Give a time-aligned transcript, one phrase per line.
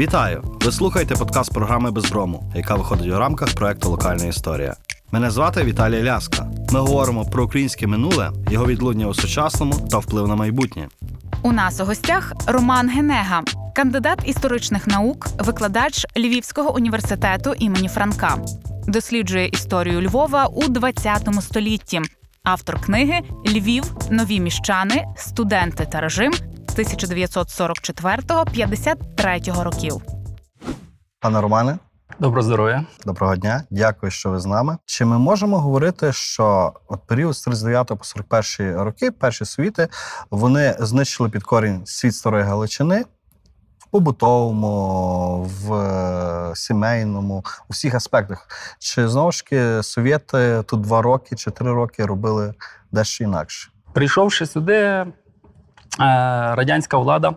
[0.00, 0.58] Вітаю!
[0.60, 4.76] Ви слухаєте подкаст програми Безброму, яка виходить у рамках проекту Локальна історія.
[5.12, 6.46] Мене звати Віталій Ляска.
[6.72, 10.88] Ми говоримо про українське минуле, його відлуння у сучасному та вплив на майбутнє.
[11.42, 13.42] У нас у гостях Роман Генега,
[13.74, 18.38] кандидат історичних наук, викладач Львівського університету імені Франка.
[18.86, 22.00] Досліджує історію Львова у 20 столітті.
[22.42, 26.32] Автор книги Львів, нові міщани, студенти та режим
[26.84, 30.02] 1944-53 років.
[31.20, 31.78] Пане Романе,
[32.18, 32.84] Доброго здоров'я.
[33.06, 33.62] доброго дня.
[33.70, 34.76] Дякую, що ви з нами.
[34.84, 39.88] Чи ми можемо говорити, що от період з 39 по 41 роки, перші світи,
[40.30, 43.04] вони знищили під корінь світ старої Галичини?
[43.78, 48.48] В побутовому, в е, сімейному, у всіх аспектах.
[48.78, 52.54] Чи знову ж таки совєти тут два роки чи три роки робили
[52.92, 53.70] дещо інакше?
[53.92, 55.06] Прийшовши сюди,
[56.54, 57.34] радянська влада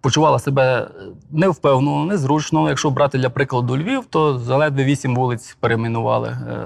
[0.00, 0.88] почувала себе
[1.30, 2.68] невпевнено, незручно.
[2.68, 6.56] Якщо брати для прикладу Львів, то заледве вісім вулиць перейменували е,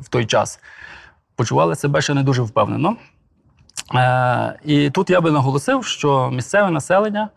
[0.00, 0.60] в той час.
[1.36, 2.96] Почували себе ще не дуже впевнено.
[3.94, 7.28] Е, І тут я би наголосив, що місцеве населення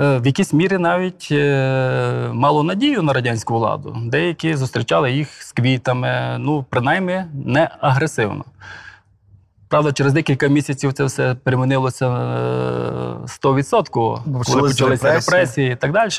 [0.00, 3.96] е, в якійсь мірі навіть е, мало надію на радянську владу.
[4.04, 8.44] Деякі зустрічали їх з квітами, ну, принаймні, не агресивно.
[9.68, 12.12] Правда, через декілька місяців це все перемінилося е,
[13.26, 15.12] 100%, коли Почались почалися репресії.
[15.12, 16.10] репресії і так далі.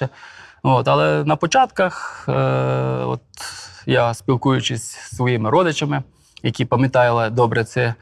[0.64, 2.33] От, але на початках, е,
[3.05, 3.22] от
[3.86, 6.03] я спілкуючись зі своїми родичами,
[6.44, 7.94] які пам'ятали добре це,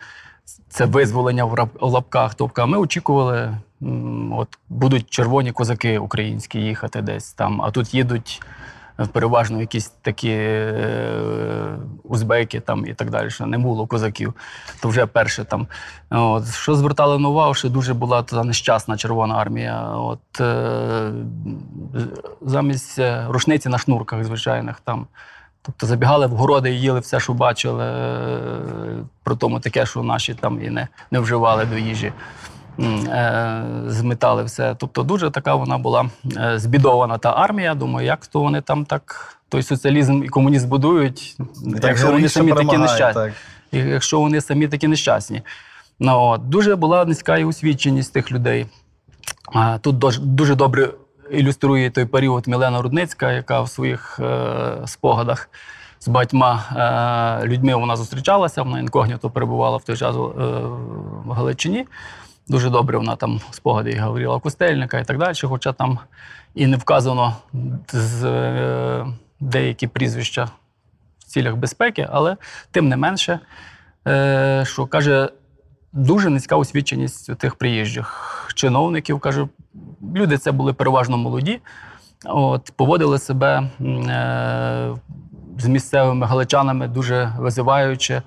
[0.69, 2.33] це визволення в лапках.
[2.35, 3.57] Тобто ми очікували,
[4.31, 8.56] от будуть червоні козаки українські їхати десь там, а тут їдуть е,
[9.05, 13.29] переважно якісь такі е, узбеки там і так далі.
[13.29, 14.33] що Не було козаків.
[14.81, 15.67] То вже перше там.
[16.09, 19.81] От, що звертали на увагу, що дуже була та нещасна Червона армія.
[19.81, 21.11] От, е,
[22.41, 25.07] замість е, рушниці на шнурках звичайних там.
[25.61, 27.85] Тобто забігали в городи і їли все, що бачили,
[29.23, 32.13] при тому таке, що наші там і не, не вживали до їжі.
[32.79, 34.75] Е, Зметали все.
[34.79, 37.75] Тобто дуже така вона була е, збідована та армія.
[37.75, 41.37] Думаю, як то вони там так той соціалізм і комунізм будують,
[41.83, 43.33] якщо вони самі такі нещасні так.
[43.71, 45.41] якщо вони самі такі нещасні.
[45.99, 46.49] Ну, от.
[46.49, 48.65] Дуже була низька і освіченість тих людей.
[49.81, 49.97] Тут
[50.35, 50.89] дуже добре
[51.31, 55.49] ілюструє той період Мілена Рудницька, яка в своїх е, спогадах
[55.99, 56.63] з багатьма
[57.43, 60.19] е, людьми вона зустрічалася, вона інкогніто перебувала в той час е,
[61.25, 61.85] в Галичині.
[62.49, 65.99] Дуже добре вона там спогади і Гавріла Костельника і так далі, хоча там
[66.55, 67.35] і не вказано
[67.91, 69.05] з, е,
[69.39, 70.49] деякі прізвища
[71.19, 72.37] в цілях безпеки, але
[72.71, 73.39] тим не менше,
[74.07, 75.29] е, що каже,
[75.93, 79.19] дуже низька освіченість у тих приїжджих чиновників.
[79.19, 79.47] Каже,
[80.15, 81.59] люди це були переважно молоді,
[82.25, 84.95] от, поводили себе е,
[85.57, 88.21] з місцевими галичанами дуже визиваюче.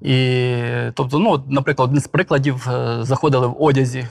[0.00, 0.54] І,
[0.94, 4.08] тобто, ну, наприклад, один з прикладів е, заходили в одязі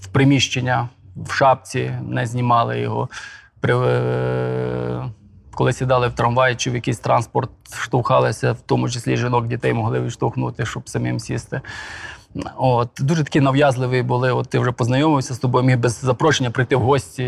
[0.00, 3.08] в приміщення, в шапці, не знімали його.
[3.60, 5.10] При, е,
[5.54, 10.00] коли сідали в трамвай чи в якийсь транспорт, штовхалися, в тому числі жінок, дітей могли
[10.00, 11.60] відштовхнути, щоб самим сісти.
[12.56, 14.32] От, дуже такі нав'язливі були.
[14.32, 17.22] От ти вже познайомився з тобою, міг без запрошення прийти в гості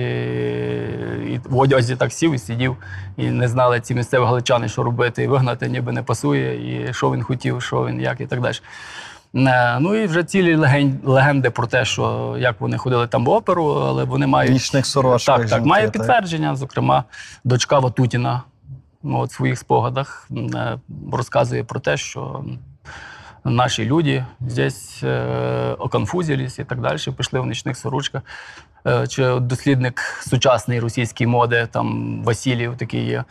[1.28, 2.76] і в одязі так сів і сидів,
[3.16, 7.12] і не знали ці місцеві галичани, що робити, і вигнати ніби не пасує, і що
[7.12, 8.54] він хотів, що він, як і так далі.
[9.34, 10.56] Е, Ну і вже цілі
[11.04, 15.36] легенди про те, що як вони ходили там в оперу, але вони мають Нічних сорочках
[15.36, 15.92] так, так, жінки, має так.
[15.92, 16.56] підтвердження.
[16.56, 17.04] Зокрема,
[17.44, 18.42] дочка Ватутіна
[19.02, 20.78] ну, от в своїх спогадах е,
[21.12, 22.44] розказує про те, що
[23.44, 28.22] наші люди здесь е, оконфузились і так далі, пішли в нічних сорочках.
[28.86, 33.25] Е, Чи дослідник сучасної російської моди, там Васильєв такий є.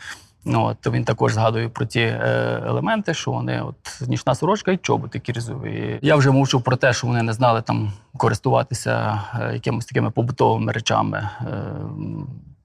[0.44, 4.72] Ну, от, то він також згадує про ті е, елементи, що вони от нічна сорочка
[4.72, 5.98] і чоботи кірзові.
[6.02, 9.22] Я вже мовчу про те, що вони не знали там користуватися
[9.52, 11.28] якимось такими побутовими речами,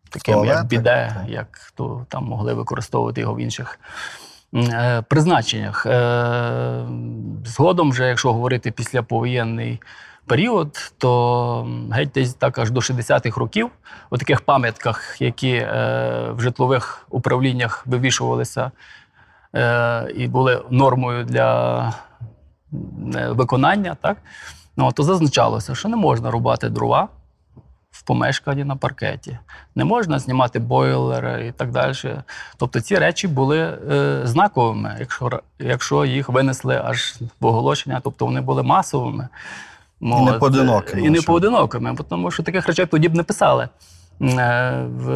[0.10, 3.80] такими як біде, як то там могли використовувати його в інших
[5.08, 5.86] призначеннях.
[5.86, 6.86] Е,
[7.46, 9.80] Згодом, вже, якщо говорити після повоєнний
[10.28, 13.70] період, то геть десь так аж до 60-х років
[14.10, 18.72] у таких пам'ятках, які е, в житлових управліннях вивішувалися
[19.56, 21.94] е, і були нормою для е,
[23.30, 24.18] виконання, так?
[24.78, 27.08] Ну, то зазначалося, що не можна рубати дрова
[28.08, 29.38] помешканні на паркеті,
[29.76, 31.94] не можна знімати бойлери і так далі.
[32.58, 38.42] Тобто ці речі були е, знаковими, якщо, якщо їх винесли аж в оголошення, тобто вони
[38.42, 39.28] були масовими.
[40.02, 43.70] І не поодинокими, І не поодинокими, тому що таких речей тоді б не писали.
[44.20, 45.08] в,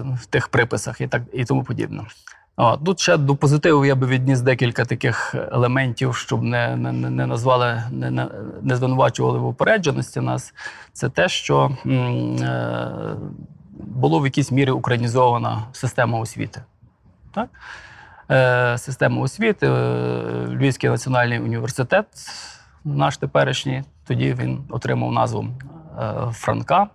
[0.00, 2.02] в тих приписах і так і тому подібне.
[2.84, 7.82] Тут ще до позитиву я би відніс декілька таких елементів, щоб не, не, не назвали,
[7.90, 8.10] не,
[8.62, 10.54] не, звинувачували в упередженості нас.
[10.92, 12.88] Це те, що е,
[13.72, 16.62] було в якійсь мірі українізована система освіти.
[17.34, 17.48] Так?
[18.30, 19.72] Е, система освіти, е,
[20.48, 22.06] Львівський національний університет,
[22.84, 25.46] наш теперішній, тоді він отримав назву
[25.98, 26.86] е, Франка,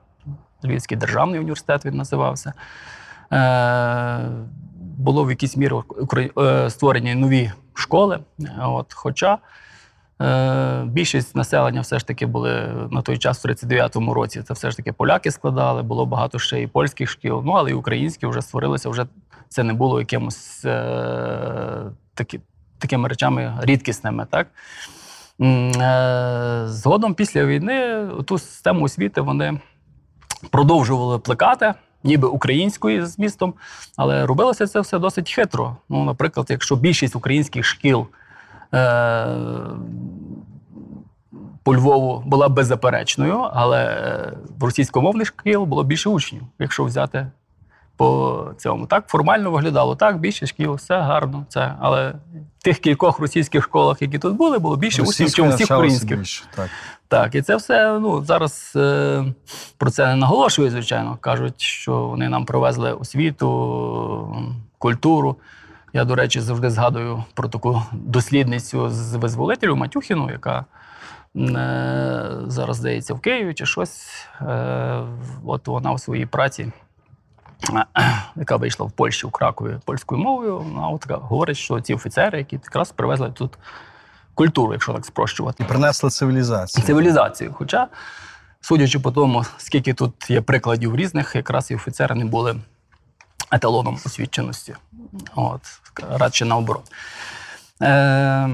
[0.64, 2.54] Львівський державний університет він називався.
[4.98, 5.76] Було в якійсь мірі
[6.38, 8.20] е, створені нові школи.
[8.62, 9.38] От, хоча
[10.22, 14.72] е, більшість населення все ж таки були на той час, в 39-му році, це все
[14.72, 18.42] ж таки поляки складали, було багато ще і польських шкіл, ну але і українські вже
[18.42, 19.06] створилися, вже
[19.50, 22.40] це не було якимось е, такі,
[22.80, 24.28] такими речами рідкісними.
[24.30, 24.48] Так?
[25.42, 29.60] Е, Згодом після війни ту систему освіти вони
[30.50, 33.54] продовжували плекати, ніби українською змістом,
[33.98, 35.76] але робилося це все досить хитро.
[35.90, 38.08] Ну, наприклад, якщо більшість українських шкіл
[38.74, 39.28] е-
[41.64, 47.28] по Львову була беззаперечною, але е, в російськомовних шкіл було більше учнів, якщо взяти
[47.98, 48.86] по цьому.
[48.86, 51.46] Так формально виглядало так, більше шкіл, все гарно.
[51.50, 51.76] Це.
[51.80, 52.14] Але
[52.60, 56.18] в тих кількох російських школах, які тут були, було більше учнів, ніж всіх українських.
[56.18, 56.70] більше, Так.
[57.08, 59.26] Так, і це все ну зараз е,
[59.78, 61.18] про це не наголошують, звичайно.
[61.22, 64.38] Кажуть, що вони нам привезли освіту,
[64.78, 65.36] культуру.
[65.94, 70.66] Я, до речі, завжди згадую про таку дослідницю з визволителю Матюхіну, яка
[71.36, 74.08] е, зараз здається в Києві чи щось.
[74.42, 75.02] Е,
[75.46, 76.72] от вона у своїй праці,
[78.36, 82.56] яка вийшла в Польщі, у Кракові польською мовою, вона от говорить, що ці офіцери, які
[82.56, 83.58] якраз привезли тут
[84.34, 86.86] культуру, якщо так спрощувати І принесли цивілізацію.
[86.86, 87.54] цивілізацію.
[87.54, 87.88] Хоча,
[88.62, 92.56] судячи по тому, скільки тут є прикладів різних, якраз і офіцери не були
[93.52, 94.76] еталоном освіченості.
[95.36, 95.62] От,
[96.10, 96.92] радше наоборот.
[97.82, 98.50] Е,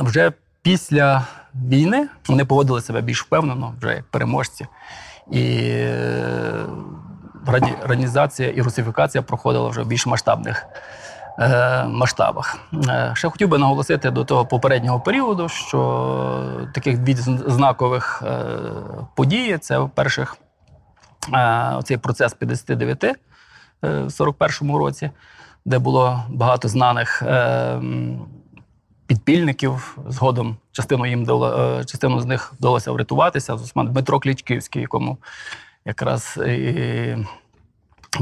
[0.00, 0.32] вже
[0.62, 4.66] після війни вони поводили себе більш впевнено, вже як переможці.
[5.32, 5.40] І
[7.82, 10.66] радянізація і русифікація проходила вже в більш масштабних
[11.38, 12.58] е, масштабах.
[12.88, 18.44] Е, Ще хотів би наголосити до того попереднього періоду, що таких дві зн- знакових е,
[19.16, 20.36] події це, перших,
[21.34, 23.14] е, цей процес 59 е,
[23.82, 25.10] в 41-му році,
[25.64, 27.80] де було багато знаних е,
[29.06, 29.98] підпільників.
[30.08, 33.56] Згодом частину їм е, частину з них вдалося врятуватися.
[33.56, 35.18] Зокрема, Дмитро Клічківський, якому
[35.84, 37.16] якраз і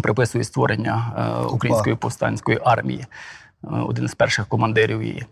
[0.03, 3.07] приписує створення е, української повстанської армії,
[3.65, 5.27] е, один з перших командирів її.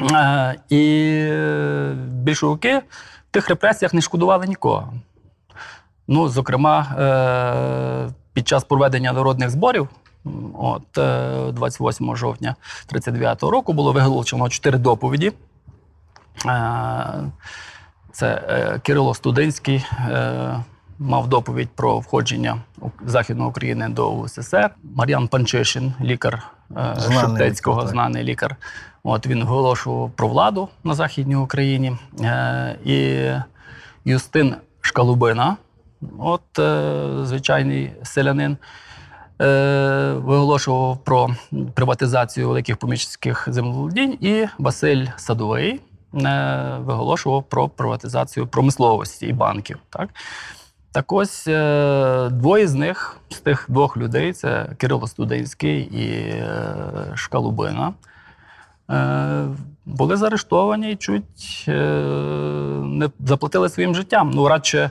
[0.00, 4.92] Е, І е, більшовики в тих репресіях не шкодували нікого.
[6.08, 9.88] Ну, зокрема, е, під час проведення народних зборів,
[10.58, 12.56] от е, 28 жовтня
[12.92, 15.32] 39-го року, було виголошено чотири доповіді.
[16.46, 17.30] Е,
[18.12, 20.64] Це е, Кирило Студинський е,
[20.98, 22.58] мав доповідь про входження
[23.06, 24.70] Західної України до УССР.
[24.96, 28.56] Мар'ян Панчишин, лікар е, Знаний Шептицького, лікар, знаний лікар.
[29.02, 31.96] От він оголошував про владу на Західній Україні.
[32.20, 33.28] Е, І
[34.04, 35.56] Юстин Шкалубина,
[36.18, 38.56] от е, звичайний селянин,
[40.14, 41.28] виголошував про
[41.74, 45.80] приватизацію великих поміщицьких землеволодінь, і Василь Садовий
[46.78, 49.78] виголошував про приватизацію промисловості і банків.
[49.90, 50.08] Так,
[50.92, 56.74] так ось е, двоє з них, з тих двох людей, це Кирило Студинський і е,
[57.14, 57.92] Шкалубина.
[58.90, 59.44] Е,
[59.86, 61.64] були заарештовані і чуть
[62.86, 64.30] не заплатили своїм життям.
[64.34, 64.90] Ну, радше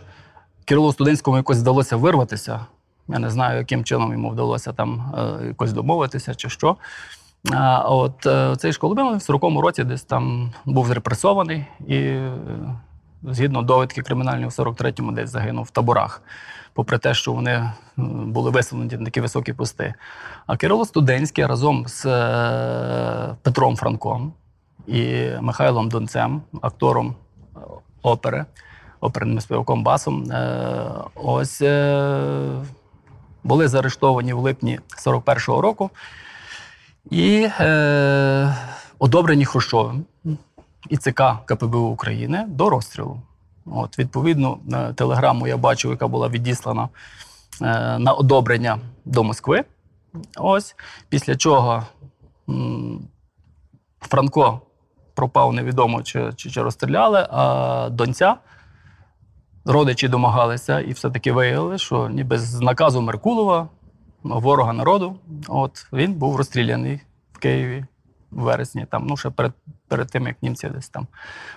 [0.66, 2.60] Кирилу Студинському якось вдалося вирватися.
[3.08, 5.14] Я не знаю, яким чином йому вдалося там
[5.48, 6.76] якось домовитися чи що.
[7.52, 8.28] А от
[8.62, 12.18] цей Школубин в 40-му році десь там був зрепресований і,
[13.24, 16.22] згідно довідки кримінальної, в 43-му десь загинув в таборах,
[16.74, 19.94] попри те, що вони були висунуті на такі високі пости.
[20.48, 24.34] А Кирило Студенський разом з е, Петром Франком
[24.88, 27.16] і Михайлом Донцем, актором
[27.56, 27.60] е,
[28.02, 28.46] опери,
[29.00, 31.62] оперним співаком басом, е, ось
[33.44, 35.90] були заарештовані в липні 41-го року
[37.12, 37.48] і
[39.00, 40.06] одобрені Хрущовим
[40.90, 43.22] і ЦК КПБУ України до розстрілу.
[43.66, 46.90] От, відповідно, е, телеграму я бачив, яка була відіслана
[47.62, 49.64] е, на одобрення до Москви.
[50.38, 50.76] Ось,
[51.10, 51.84] після чого
[54.02, 54.62] Франко
[55.14, 58.36] пропав невідомо, чи, чи, чи розстріляли, а донця
[59.66, 63.68] родичі домагалися і все-таки виявили, що ніби з наказу Меркулова,
[64.24, 65.16] ворога народу,
[65.48, 67.02] от він був розстріляний
[67.34, 67.86] в Києві
[68.32, 69.54] вересні, там, ну, ще перед,
[69.88, 71.08] перед тим, як німці десь там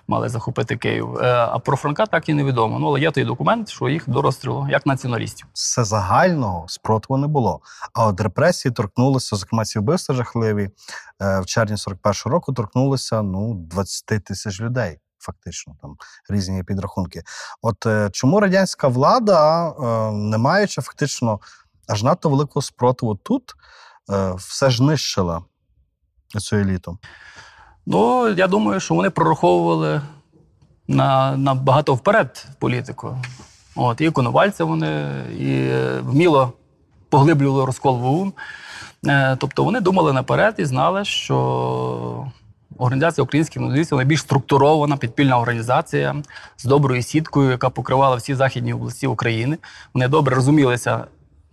[0.09, 1.17] мали захопити Київ.
[1.17, 2.79] Е, А про Франка так і невідомо.
[2.79, 5.47] Ну, але є той документ, що їх до розстрілу як націоналістів.
[5.53, 7.61] Все загального спротиву не було.
[7.93, 10.71] А от репресії торкнулися, зокрема, ці вбивства жахливі
[11.23, 14.99] е, в червні 41-го року торкнулися ну 20 тисяч людей.
[15.19, 15.97] Фактично, там
[16.29, 17.23] різні підрахунки.
[17.63, 19.71] От е, чому радянська влада,
[20.13, 21.41] не маючи фактично
[21.89, 23.55] аж надто великого спротиву тут,
[24.37, 25.43] все ж нищила
[26.41, 26.99] цю еліту?
[27.87, 30.01] Ну, я думаю, що вони прораховували
[30.89, 33.17] на, на багато вперед політику.
[33.77, 36.53] От, і Коновальця вони і е, вміло
[37.09, 38.33] поглиблювали розкол в ОУН.
[39.07, 42.27] Е, Тобто вони думали наперед і знали, що
[42.79, 46.23] організація українських націоналістів найбільш структурована підпільна організація
[46.57, 49.59] з доброю сіткою, яка покривала всі західні області України.
[49.95, 51.05] Вони добре розумілися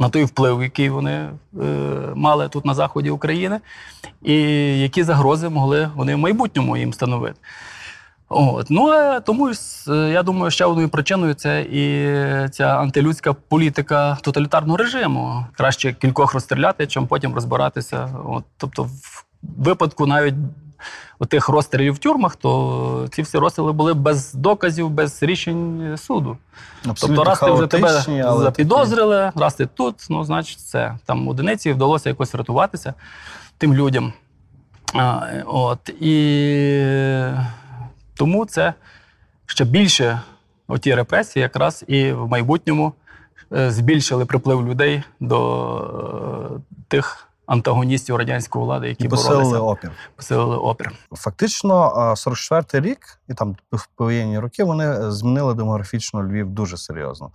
[0.01, 1.29] на той вплив, який вони е,
[2.15, 3.59] мали тут на заході України,
[4.21, 4.35] і
[4.79, 7.39] які загрози могли вони в майбутньому їм становити.
[8.29, 8.67] От.
[8.69, 9.51] Ну, а тому
[9.87, 12.07] е, я думаю, ще одною причиною це і
[12.49, 15.45] ця антилюдська політика тоталітарного режиму.
[15.53, 18.09] Краще кількох розстріляти, чим потім розбиратися.
[18.25, 19.25] От, тобто, в
[19.57, 20.35] випадку навіть
[21.27, 26.37] тих розстрілів в тюрмах, то ці всі розстріли були без доказів, без рішень суду.
[26.83, 28.01] Тобто, раз ти вже тебе
[28.37, 30.97] запідозрили, раз ти тут, ну, значить, це.
[31.05, 32.93] Там одиниці вдалося якось врятуватися
[33.57, 34.13] тим людям.
[34.93, 37.33] А, от, і
[38.15, 38.73] тому це
[39.45, 40.21] ще більше
[40.67, 42.93] оті репресії якраз і в майбутньому
[43.53, 49.91] е, збільшили приплив людей до е, тих антагоністів радянської влади, які І посилили боролися, опір.
[50.15, 50.91] посилили опір.
[51.11, 57.31] Фактично, 44-й рік і там в повоєнні роки вони е, змінили демографічно Львів дуже серйозно.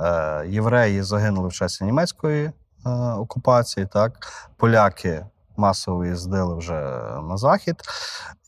[0.00, 2.44] Е, євреї загинули в часі німецької
[2.86, 4.12] е, окупації, так
[4.56, 6.80] поляки масово виїздили вже
[7.28, 7.76] на захід,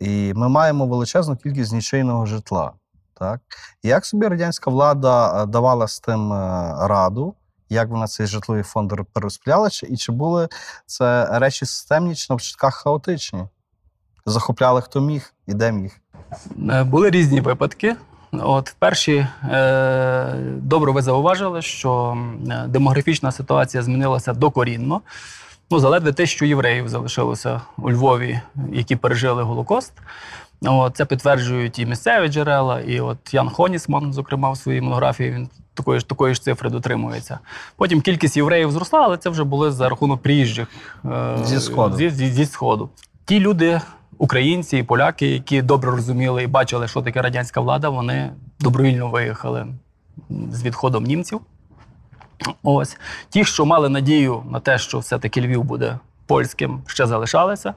[0.00, 2.73] і ми маємо величезну кількість нічийного житла.
[3.14, 3.40] Так
[3.82, 6.32] як собі радянська влада давала з тим
[6.80, 7.34] раду?
[7.68, 10.49] Як вона цей житловий фонд перерозподіляла, чи- і чи були
[10.87, 13.44] це речі системні, чи на початках хаотичні?
[14.26, 15.92] Захопляли хто міг і де міг.
[16.71, 17.97] Е, Були різні випадки.
[18.33, 22.18] От перші е, добре ви зауважили, що
[22.50, 25.00] е, демографічна ситуація змінилася докорінно.
[25.71, 28.40] Ну, заледве тисячу євреїв залишилося у Львові,
[28.73, 29.92] які пережили Голокост.
[30.66, 35.49] От, це підтверджують і місцеві джерела, і от Ян Хонісман, зокрема, в своїй монографії він
[35.75, 37.38] такої ж такої ж цифри дотримується.
[37.76, 40.68] Потім кількість євреїв зросла, але це вже були за рахунок приїжджих
[41.04, 41.97] е, Зі Сходу.
[41.97, 42.88] Зі, зі, зі Сходу.
[43.25, 43.80] Ті люди,
[44.18, 48.30] українці і поляки, які добре розуміли і бачили, що таке радянська влада, вони
[48.61, 49.66] добровільно виїхали
[50.52, 51.40] з відходом німців.
[52.62, 52.97] Ось
[53.28, 57.75] ті, що мали надію на те, що все-таки Львів буде польським, ще залишалися.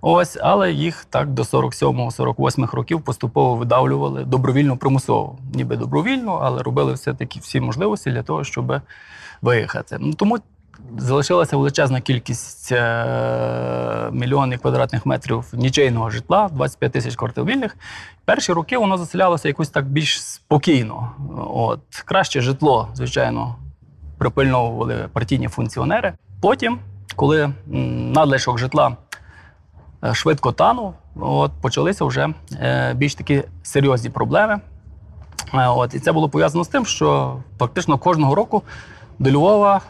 [0.00, 5.38] Ось, але їх так до 47-48 років поступово видавлювали добровільно примусово.
[5.54, 8.80] Ніби добровільно, але робили все-таки всі можливості для того, щоб
[9.42, 9.96] виїхати.
[10.00, 10.38] Ну, тому
[10.98, 17.76] залишилася величезна кількість е- мільйонів квадратних метрів нічийного житла, 25 тисяч квартир вільних.
[18.24, 21.12] Перші роки воно заселялося якось так більш спокійно.
[21.54, 21.80] От.
[22.04, 23.56] Краще житло, звичайно,
[24.18, 26.12] припильновували партійні функціонери.
[26.40, 26.78] Потім,
[27.20, 28.96] коли надлишок житла
[30.04, 34.60] е, швидко танув, от, почалися вже е, більш такі серйозні проблеми.
[35.54, 38.62] Е, От, і це було пов'язано з тим, що фактично кожного року
[39.18, 39.80] до Львова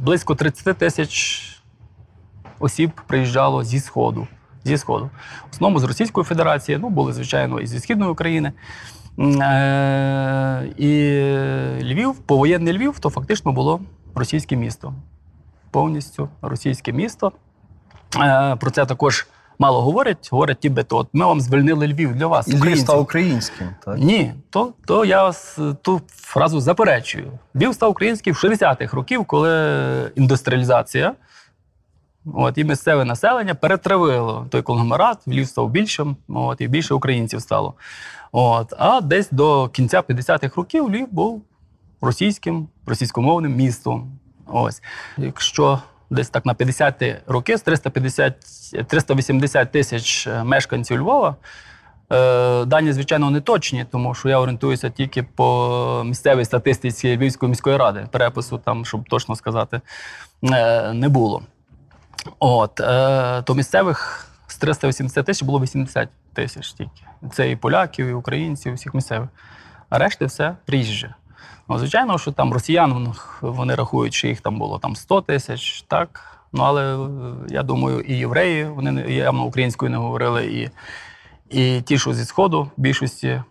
[0.00, 1.42] близько 30 тисяч
[2.58, 4.26] осіб приїжджало зі Сходу.
[4.64, 5.10] Зі Сходу.
[5.50, 8.52] В основному з Російської Федерації, ну, були, звичайно, і зі Східної України.
[10.78, 10.90] І
[11.82, 13.80] Львів, повоєнний Львів, то фактично було
[14.14, 14.94] російське місто.
[15.74, 17.32] Повністю російське місто.
[18.20, 19.26] Е, Про це також
[19.58, 20.28] мало говорять.
[20.32, 22.48] Говорять, ніби то от ми вам звільнили Львів для вас.
[22.48, 23.68] І Львів став українським.
[23.84, 23.98] Так?
[23.98, 27.38] Ні, то, то я вас ту фразу заперечую.
[27.56, 31.14] Львів став український в 60-х років, коли індустріалізація.
[32.34, 37.74] От, і місцеве населення перетравило той конгломерат, Львів став більшим, от, і більше українців стало.
[38.32, 41.42] От, а десь до кінця 50-х років Львів був
[42.00, 44.13] російським, російськомовним містом.
[44.46, 44.82] Ось.
[45.18, 48.34] Якщо десь так на 50-ті роки з 350,
[48.88, 51.36] 380 тисяч е, мешканців Львова,
[52.12, 57.76] Е, Дані, звичайно, не точні, тому що я орієнтуюся тільки по місцевій статистиці Львівської міської
[57.76, 58.06] ради.
[58.10, 59.80] Перепису там, щоб точно сказати,
[60.42, 61.42] е, не було.
[62.38, 62.74] От,
[63.44, 67.02] то місцевих з 380 тисяч було 80 тисяч тільки.
[67.32, 69.28] Це і поляків, і українців, і всіх місцевих.
[69.88, 71.08] а решти все приїжджі.
[71.68, 76.34] Ну, звичайно, що там росіян вони рахують, що їх там було там 100 тисяч, так.
[76.52, 77.08] Ну, але е,
[77.48, 80.70] я думаю, і євреї вони явно українською не говорили, і,
[81.58, 83.42] і ті, що зі Сходу, в більшості е,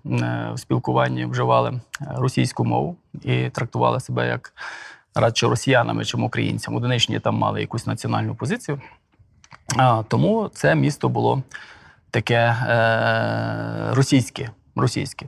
[0.53, 1.79] в спілкуванні вживали е,
[2.15, 4.53] російську мову і трактували себе як
[5.15, 6.77] радше росіянами, чим українцями.
[6.77, 8.81] Одиничні там мали якусь національну позицію.
[9.77, 11.43] А, тому це місто було
[12.11, 14.49] таке е, російське.
[14.75, 15.25] російське.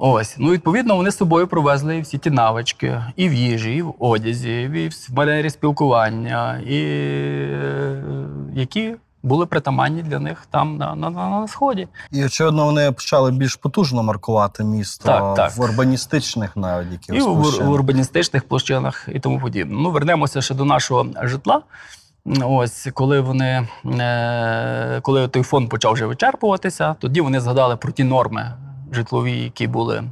[0.00, 3.94] Ось, ну відповідно, вони з собою привезли всі ті навички і в їжі, і в
[3.98, 8.02] одязі, і в манері спілкування, і е,
[8.54, 11.88] які були притаманні для них там на, на, на, на сході.
[12.12, 15.56] І очевидно, вони почали більш потужно маркувати місто Так, так.
[15.56, 17.68] в урбаністичних навіть І якихось в, площинах.
[17.68, 19.76] в урбаністичних площинах і тому подібне.
[19.80, 21.62] Ну, вернемося ще до нашого житла.
[22.42, 23.68] Ось коли вони
[24.00, 28.52] е, коли той фонд почав вже вичерпуватися, тоді вони згадали про ті норми
[28.92, 30.04] житлові, які були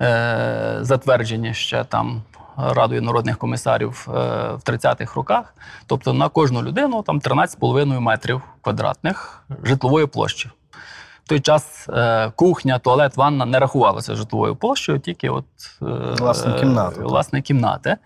[0.00, 2.22] е, затверджені ще там
[2.58, 4.12] Радою народних комісарів е,
[4.54, 5.54] в 30-х роках.
[5.86, 10.50] Тобто на кожну людину там 13,5 метрів квадратних житлової площі.
[11.24, 15.44] В той час е, кухня, туалет, ванна не рахувалися житловою площею, тільки от,
[15.82, 15.84] е,
[16.18, 17.04] Власне, кімната, е.
[17.04, 17.96] Власне, кімнати.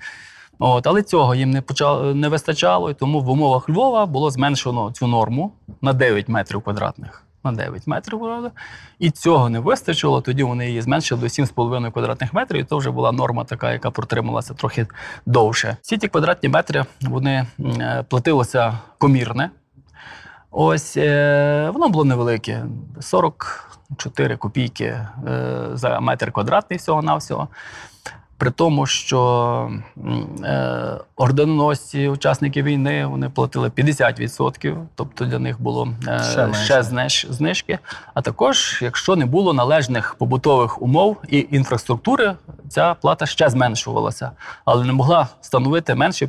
[0.58, 4.92] От, але цього їм не, почало, не вистачало, і тому в умовах Львова було зменшено
[4.92, 5.52] цю норму
[5.82, 7.24] на 9 метрів квадратних.
[7.44, 8.52] На 9 метрів квадратних.
[8.98, 10.20] І цього не вистачило.
[10.20, 12.60] Тоді вони її зменшили до 7,5 квадратних метрів.
[12.60, 14.86] І то вже була норма така, яка протрималася трохи
[15.26, 15.76] довше.
[15.82, 19.50] Всі ті квадратні метри вони е, платилося комірне.
[20.50, 22.64] Ось е, воно було невелике
[23.00, 25.06] 44 копійки е,
[25.72, 27.48] за метр квадратний всього-навсього.
[28.40, 29.70] При тому, що
[30.44, 37.26] е, орденоносці, учасники війни, вони платили 50%, тобто для них було е, Ще ще зниж,
[37.30, 37.78] знижки.
[38.14, 42.34] А також, якщо не було належних побутових умов і інфраструктури,
[42.68, 44.30] ця плата ще зменшувалася,
[44.64, 46.28] але не могла становити менше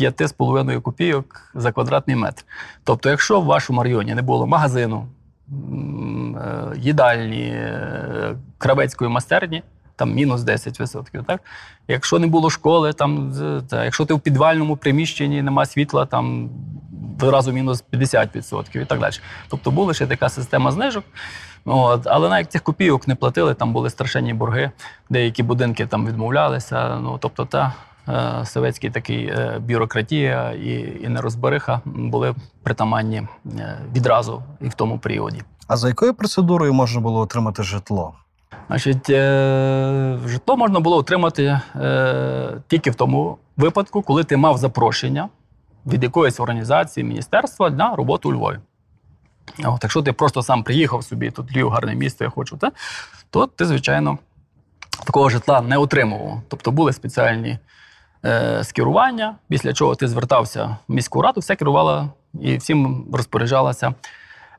[0.00, 2.44] 5,5 копійок за квадратний метр.
[2.84, 5.06] Тобто, якщо в вашому районі не було магазину,
[5.50, 9.62] е, їдальні, е, кравецької майстерні,
[10.00, 11.24] там мінус 10%.
[11.24, 11.40] Так?
[11.88, 13.32] Якщо не було школи, там,
[13.68, 16.50] та, якщо ти в підвальному приміщенні нема світла, там
[17.22, 19.14] одразу мінус 50% і так далі.
[19.48, 21.04] Тобто була ще така система знижок.
[21.64, 24.70] От, але навіть цих копійок не платили, там були страшенні борги,
[25.10, 26.98] деякі будинки там відмовлялися.
[27.02, 27.74] Ну, тобто, та
[28.08, 33.16] е, совєтський такий е, бюрократія і, і нерозбериха були притаманні
[33.58, 35.42] е, відразу і в тому періоді.
[35.66, 38.14] А за якою процедурою можна було отримати житло?
[38.70, 45.28] Значить, е, житло можна було отримати е, тільки в тому випадку, коли ти мав запрошення
[45.86, 48.58] від якоїсь організації, міністерства на роботу у Львові.
[49.64, 52.70] От, якщо ти просто сам приїхав собі, тут Львів гарне місто, я хочу, те,
[53.30, 54.18] то ти, звичайно,
[55.04, 56.42] такого житла не отримував.
[56.48, 57.58] Тобто були спеціальні
[58.24, 62.08] е, скерування, після чого ти звертався в міську раду, все керувала
[62.40, 63.94] і всім розпоряджалася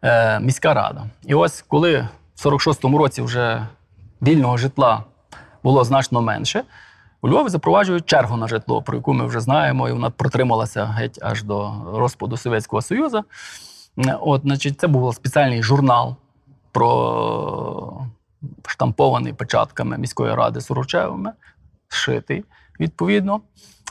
[0.01, 1.05] е, міська рада.
[1.25, 3.67] І ось коли в 46-му році вже
[4.21, 5.03] вільного житла
[5.63, 6.63] було значно менше,
[7.21, 11.19] у Львові запроваджують чергу на житло, про яку ми вже знаємо, і вона протрималася геть
[11.21, 13.23] аж до розпаду Совєтського Союзу.
[14.21, 16.15] От, значить, це був спеціальний журнал
[16.71, 18.07] про
[18.67, 21.31] штампований печатками міської ради Суручевими,
[21.89, 22.45] зшитий
[22.79, 23.41] відповідно.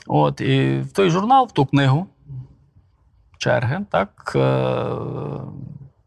[0.07, 2.07] От, і в той журнал, в ту книгу
[3.37, 4.85] черги, так, е,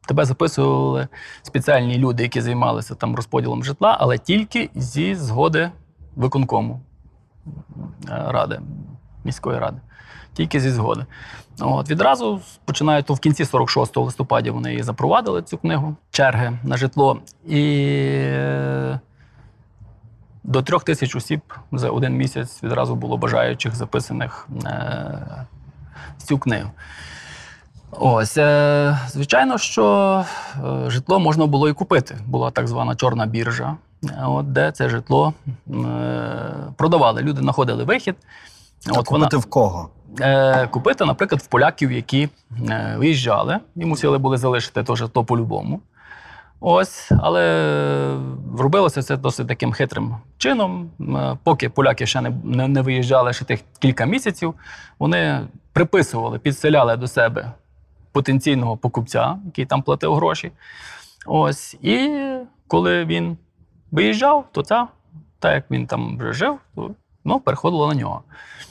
[0.06, 1.08] тебе записували
[1.42, 5.70] спеціальні люди, які займалися там розподілом житла, але тільки зі згоди
[6.16, 6.80] виконкому
[7.46, 8.60] е, ради,
[9.24, 9.80] міської ради.
[10.32, 11.06] Тільки зі згоди.
[11.60, 16.76] От, відразу починає то в кінці 46 листопаді вони її запровадили цю книгу черги на
[16.76, 17.20] житло.
[17.46, 17.74] І
[18.24, 19.00] е,
[20.44, 21.40] до трьох тисяч осіб
[21.72, 25.46] за один місяць відразу було бажаючих записаних е,
[26.18, 26.70] в цю книгу.
[28.00, 30.24] Ось, е, звичайно, що
[30.87, 32.16] е, житло можна було і купити.
[32.26, 35.35] Була так звана чорна біржа, е, от, де це житло
[35.70, 35.72] е,
[36.76, 37.22] продавали.
[37.22, 38.16] Люди знаходили вихід.
[38.88, 39.88] А купити в кого?
[40.20, 42.28] е, купити, наприклад, в поляків, які
[42.68, 45.80] е, виїжджали і мусили були залишити то житло по-любому.
[46.61, 48.16] Ось, але
[48.59, 50.90] робилося це досить таким хитрим чином.
[51.42, 54.54] Поки поляки ще не, не, не виїжджали ще тих кілька місяців,
[54.98, 55.40] вони
[55.72, 57.52] приписували, підселяли до себе
[58.14, 60.53] потенційного покупця, який там платив гроші.
[61.27, 62.20] Ось, і
[62.68, 63.37] коли він
[63.90, 64.88] виїжджав, то та,
[65.38, 66.90] та як він там вже жив, то
[67.24, 68.22] ну, переходило на нього.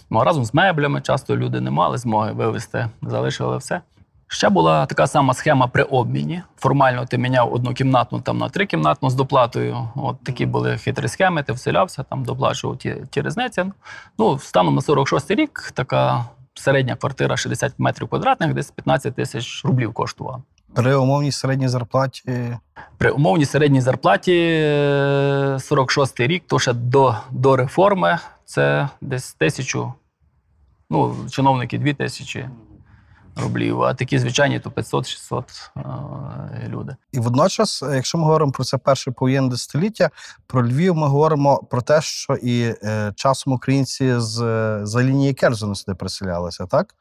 [0.09, 3.81] Ну, разом з меблями часто люди не мали змоги вивезти, залишили все.
[4.27, 6.41] Ще була така сама схема при обміні.
[6.57, 9.89] Формально ти міняв одну кімнатну там на трикімнатну з доплатою.
[9.95, 13.65] От такі були хитрі схеми, ти вселявся, там доплачував ті, ті різниці.
[14.19, 19.93] Ну, станом на 46 рік така середня квартира 60 метрів квадратних, десь 15 тисяч рублів
[19.93, 20.41] коштувала.
[20.75, 22.57] При умовній середній зарплаті
[22.97, 24.31] При умовній середній зарплаті
[25.59, 29.93] 46 й рік, то ще до, до реформи, це десь тисячу,
[30.89, 32.45] ну, чиновники дві тисячі
[33.35, 35.43] рублів, а такі звичайні то 500-600
[35.77, 35.81] е,
[36.67, 36.95] люди.
[37.11, 40.09] І водночас, е, якщо ми говоримо про це перше повоєнне десятиліття,
[40.47, 44.35] про Львів ми говоримо про те, що і е, часом українці з
[44.83, 46.95] за лінії Керзону сюди переселялися, так?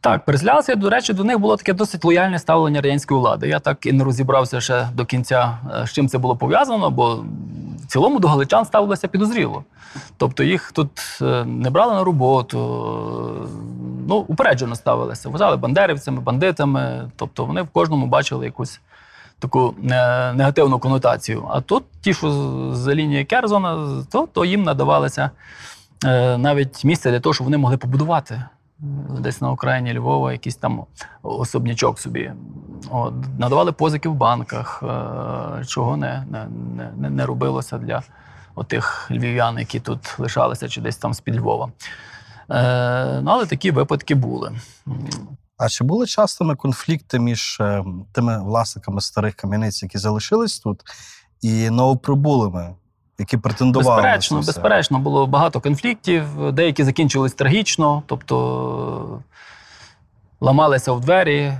[0.00, 3.48] Так, переселялися, до речі, до них було таке досить лояльне ставлення радянської влади.
[3.48, 7.24] Я так і не розібрався ще до кінця, з чим це було пов'язано, бо
[7.92, 9.64] цілому до галичан ставилося підозріло.
[10.16, 10.90] Тобто їх тут
[11.22, 12.58] е, не брали на роботу,
[13.44, 13.48] е,
[14.08, 15.28] ну, упереджено ставилися.
[15.28, 17.10] Вважали бандерівцями, бандитами.
[17.16, 18.80] Тобто вони в кожному бачили якусь
[19.38, 21.44] таку е, негативну конотацію.
[21.50, 22.30] А тут ті, що
[22.72, 25.30] за лінії Керзона, то, то їм надавалося
[26.38, 28.44] навіть місце для того, щоб вони могли побудувати
[29.20, 30.84] десь на окраїні Львова якийсь там
[31.22, 32.32] особнячок собі.
[32.90, 36.46] От, надавали позики в банках, е, чого не, не,
[36.96, 38.02] не, не робилося для
[38.54, 41.72] отих львів'ян, які тут лишалися чи десь там з-під Львова.
[42.50, 44.52] Е, ну, але такі випадки були.
[45.56, 50.82] А чи були частими конфлікти між е, тими власниками старих кам'яниць, які залишились тут,
[51.40, 52.74] і новоприбулими,
[53.18, 54.60] які претендували Безперечно, на це все?
[54.60, 56.52] безперечно, було багато конфліктів.
[56.52, 59.20] Деякі закінчились трагічно, тобто
[60.40, 61.38] ламалися в двері.
[61.38, 61.56] е,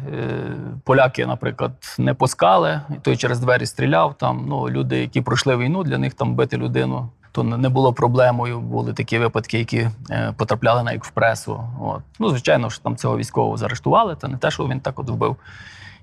[0.84, 4.14] Поляки, наприклад, не пускали, і той через двері стріляв.
[4.14, 7.08] Там ну, люди, які пройшли війну, для них там бити людину.
[7.32, 8.60] То не було проблемою.
[8.60, 11.64] Були такі випадки, які е, потрапляли навіть в пресу.
[11.80, 12.00] От.
[12.18, 15.36] Ну, звичайно, що там цього військового заарештували, це не те, що він так от вбив.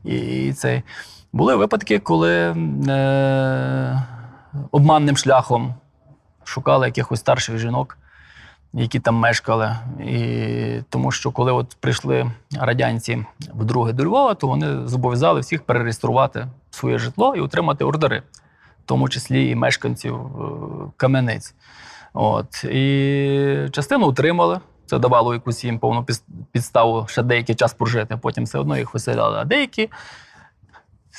[0.04, 0.16] І,
[0.48, 0.84] і цей.
[1.34, 2.56] Були випадки, коли
[2.90, 4.04] е,
[4.72, 5.74] обманним шляхом
[6.44, 7.98] шукали якихось старших жінок,
[8.74, 9.76] які там мешкали.
[10.00, 16.48] І тому що коли от прийшли радянці вдруге до Львова, то вони зобов'язали всіх перереєструвати
[16.72, 18.24] своє житло і отримати ордери,
[18.84, 20.42] в тому числі і мешканців е,
[20.98, 21.56] кам'яниць.
[22.14, 22.64] От.
[22.64, 24.60] І частину отримали.
[24.86, 26.06] Це давало якусь їм повну
[26.52, 29.38] підставу ще деякий час прожити, потім все одно їх виселяли.
[29.40, 29.90] А деякі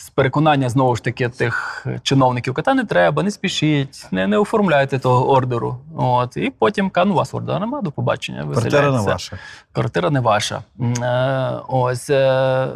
[0.01, 4.99] з переконання знову ж таки тих чиновників, та не треба, не спішіть, не, не оформляйте
[4.99, 5.77] того ордеру.
[5.97, 6.37] От.
[6.37, 8.43] І потім кажуть, ну, у вас ордера немає, до побачення.
[8.43, 9.39] Квартира не ваша.
[9.73, 10.63] Квартира не ваша.
[11.03, 12.11] Е, Ось.
[12.11, 12.69] е,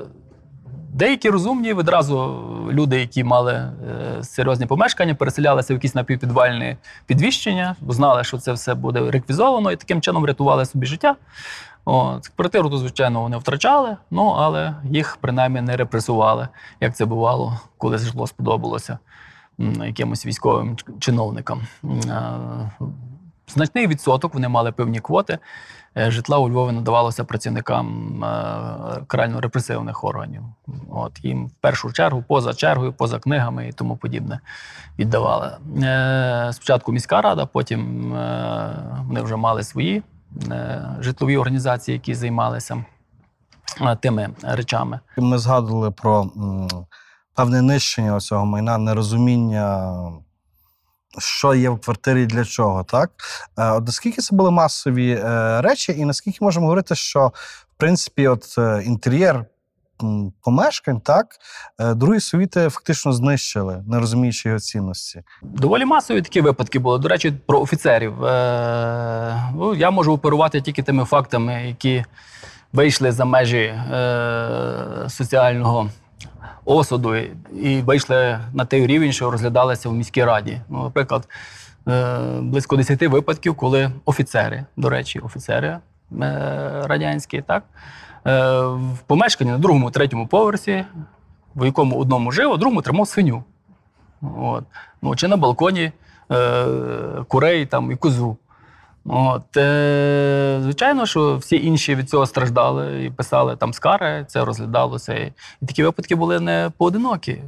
[0.95, 3.73] Деякі розумні відразу люди, які мали е,
[4.23, 9.77] серйозні помешкання, переселялися в якісь напівпідвальні підвіщення, бо знали, що це все буде реквізовано, і
[9.77, 11.17] таким чином рятували собі життя.
[11.85, 12.29] От.
[12.29, 16.49] Квартиру, звичайно, вони втрачали, ну, але їх принаймні не репресували,
[16.81, 18.99] як це бувало, коли житло сподобалося
[19.59, 21.63] якимось військовим чиновникам.
[23.47, 25.39] Значний відсоток, вони мали певні квоти.
[25.97, 28.27] Е, Житла у Львові надавалося працівникам е,
[29.07, 30.43] карально-репресивних органів.
[30.91, 34.41] От їм в першу чергу, поза чергою, поза книгами і тому подібне
[34.99, 35.57] віддавали.
[35.83, 38.11] Е, Спочатку міська рада, потім
[39.09, 40.03] вони вже мали свої
[41.01, 42.85] житлові організації, які займалися
[43.81, 45.01] е, тими речами.
[45.17, 46.31] Ми згадували про
[47.35, 49.95] певне нищення цього майна, нерозуміння,
[51.19, 53.11] що є в квартирі і для чого, так?
[53.59, 57.33] Е, От наскільки це були масові е, речі, і наскільки можемо говорити, що
[57.75, 59.45] в принципі, от е, інтер'єр
[60.41, 61.27] помешкань, так,
[61.79, 65.23] е, другі совіти фактично знищили, не розуміючи його цінності.
[65.43, 66.99] Доволі масові такі випадки були.
[66.99, 68.25] До речі, про офіцерів.
[68.25, 72.05] Е, ну, я можу оперувати тільки тими фактами, які
[72.73, 75.91] вийшли за межі е, соціального
[76.65, 80.61] осуду і- вийшли на той рівень, що розглядалися в міській раді.
[80.69, 81.29] Ну, наприклад,
[82.41, 85.79] близько 10 випадків, коли офіцери, до речі, офіцери
[86.85, 87.63] радянські, так,
[88.25, 90.85] в помешканні на другому, третьому поверсі,
[91.57, 93.45] в якому одному жив, а другому тримав свиню.
[94.39, 94.65] От.
[95.03, 95.93] Ну, чи на балконі
[96.33, 96.67] е,
[97.29, 98.37] курей там, і козу.
[99.07, 105.15] От, е, звичайно, що всі інші від цього страждали і писали там скари, це розглядалося.
[105.15, 105.33] І,
[105.63, 107.43] і такі випадки були не поодинокі.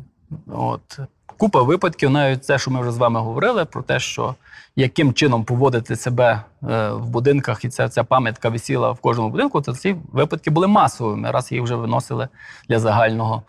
[0.46, 0.98] От.
[1.38, 4.34] Купа випадків, навіть це, що ми вже з вами говорили, про те, що
[4.76, 9.60] яким чином поводити себе е, в будинках, і ця, ця пам'ятка висіла в кожному будинку,
[9.60, 11.30] то ці випадки були масовими.
[11.30, 12.28] Раз її вже виносили
[12.68, 13.42] для загального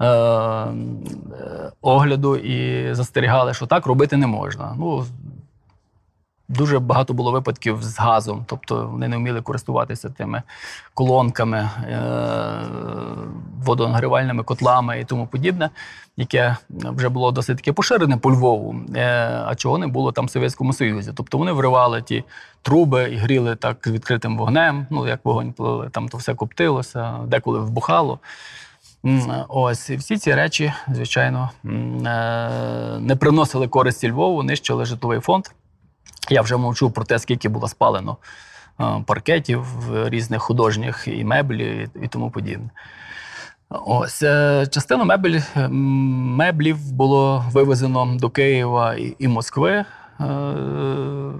[0.00, 0.70] е, е,
[1.80, 4.74] огляду і застерігали, що так робити не можна.
[4.78, 5.04] Ну,
[6.48, 10.42] дуже багато було випадків з газом, тобто вони не вміли користуватися тими
[10.94, 12.00] колонками, е,
[13.64, 15.70] водонагрівальними котлами і тому подібне,
[16.16, 20.30] яке вже було досить таки поширене по Львову, е, а чого не було там в
[20.30, 21.12] Совєтському Союзі.
[21.14, 22.24] Тобто вони вривали ті
[22.62, 24.86] труби і гріли так з відкритим вогнем.
[24.90, 28.18] Ну, як вогонь плили, там то все коптилося, деколи вбухало.
[29.48, 31.68] Ось і всі ці речі, звичайно, е,
[33.00, 35.44] не приносили користі Львову, нищили житловий фонд.
[36.30, 38.16] Я вже мовчу про те, скільки було спалено
[38.80, 42.70] е, паркетів е, різних художніх і меблі, і, тому подібне.
[43.70, 49.84] Ось е, частину мебель, меблів було вивезено до Києва і, і Москви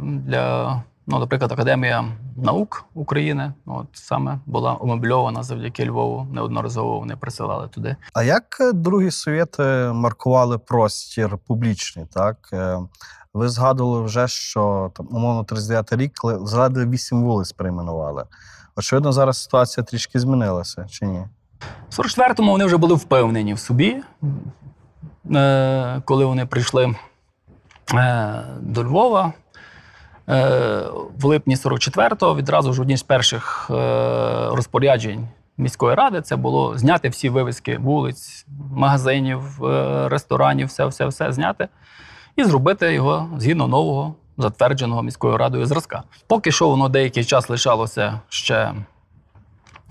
[0.00, 2.04] для, ну, наприклад, Академія
[2.36, 3.52] наук України.
[3.66, 6.26] От саме була умебльована завдяки Львову.
[6.32, 7.96] Неодноразово вони присилали туди.
[8.12, 8.44] А як
[8.74, 9.62] другі совєти
[9.94, 12.06] маркували простір публічний?
[12.12, 12.36] Так
[13.36, 18.24] ви згадували вже, що там умовно 39 рік, коли зрадили 8 вулиць перейменували.
[18.76, 21.24] Очевидно, зараз ситуація трішки змінилася, чи ні?
[21.90, 23.96] В 44-му вони вже були впевнені в собі,
[25.34, 26.94] е, коли вони прийшли
[27.94, 29.32] е, до Львова.
[30.28, 30.82] Е,
[31.18, 33.70] В липні 44-го відразу ж одні з перших
[34.52, 39.40] розпоряджень міської ради це було зняти всі вивіски вулиць, магазинів,
[40.06, 41.68] ресторанів, все, все, все зняти
[42.36, 46.02] і зробити його згідно нового, затвердженого міською радою зразка.
[46.26, 48.74] Поки що воно деякий час лишалося ще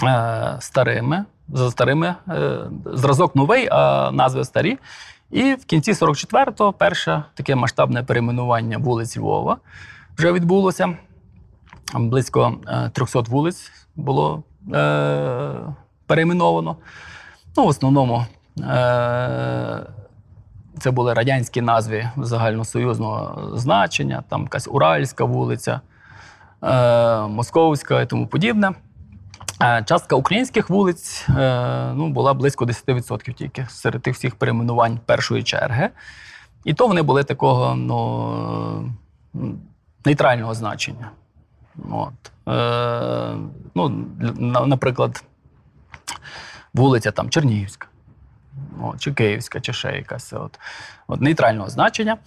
[0.03, 4.77] е, старими, за старими, е, зразок новий, а назви старі.
[5.31, 9.57] І в кінці 44-го перше таке масштабне перейменування вулиць Львова
[10.17, 10.97] вже відбулося.
[11.93, 15.55] Близько е, 300 вулиць було е,
[16.05, 16.77] перейменовано.
[17.57, 18.25] Ну, в основному
[18.59, 19.81] е,
[20.79, 25.81] це були радянські назви загальносоюзного значення, там якась Уральська вулиця,
[26.63, 28.71] е, Московська і тому подібне.
[29.61, 35.43] Е, Частка українських вулиць е, ну, була близько 10% тільки серед тих всіх перейменувань першої
[35.43, 35.89] черги.
[36.63, 38.93] І то вони були такого ну,
[40.05, 41.11] нейтрального значення.
[41.91, 42.31] От.
[42.47, 43.35] Е,
[43.75, 43.89] ну,
[44.65, 45.23] наприклад,
[46.73, 47.87] вулиця там Чернігівська,
[48.81, 50.33] от, чи Київська, чи ще якась.
[50.33, 50.59] От,
[51.07, 52.17] от, нейтрального значення.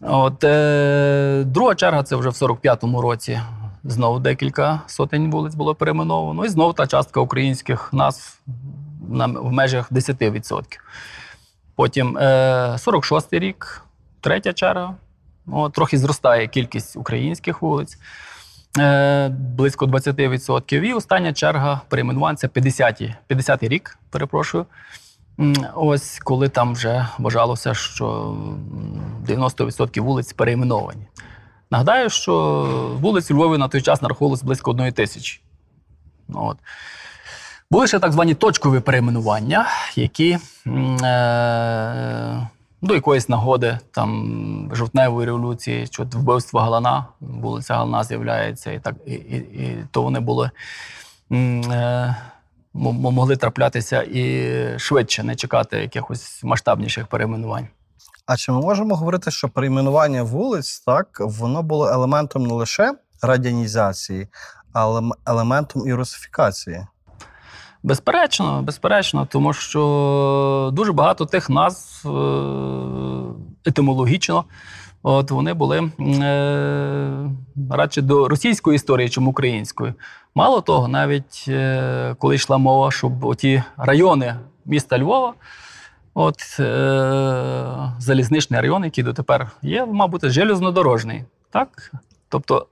[0.00, 3.40] От, е, друга черга це вже в 45-му році.
[3.84, 6.44] Знову декілька сотень вулиць було перейменовано.
[6.44, 8.38] І знову та частка українських назв
[9.08, 10.62] на, в межах 10%.
[11.76, 12.22] Потім е,
[12.72, 13.82] 46-й рік,
[14.20, 14.94] третя черга.
[15.46, 17.98] От, трохи зростає кількість українських вулиць.
[18.78, 20.82] Е, близько 20%.
[20.82, 24.66] І остання черга перейменувань це 50-й 50-й рік, перепрошую.
[25.74, 28.36] Ось коли там вже вважалося, що
[29.26, 31.06] 90% вулиць перейменовані.
[31.70, 32.62] Нагадаю, що
[33.00, 35.40] вулиць Львові на той час нараховувалось близько одної тисячі.
[36.28, 36.58] Ну, От.
[37.70, 39.66] Були ще так звані точкові перейменування,
[39.96, 42.48] які е,
[42.82, 48.94] до якоїсь нагоди, там жовтневої революції, чи от вбивство Галана, вулиця Галана з'являється, і так,
[49.06, 50.50] і, і, і то вони були.
[51.32, 52.16] Е,
[52.74, 57.68] могли траплятися і швидше, не чекати якихось масштабніших перейменувань.
[58.26, 64.28] А чи ми можемо говорити, що перейменування вулиць так воно було елементом не лише радянізації,
[64.72, 66.86] але елементом і русифікації?
[67.82, 73.34] Безперечно, безперечно, тому що дуже багато тих назв е,
[73.64, 74.44] етимологічно,
[75.06, 77.30] от вони були е,
[77.70, 79.92] радше до російської історії, чим української.
[80.34, 85.34] Мало того, навіть е, коли йшла мова, щоб оті райони міста Львова,
[86.14, 91.24] от е, залізничний район, який дотепер є, мав бути железнодорожний.
[91.50, 91.92] Так?
[92.28, 92.66] Тобто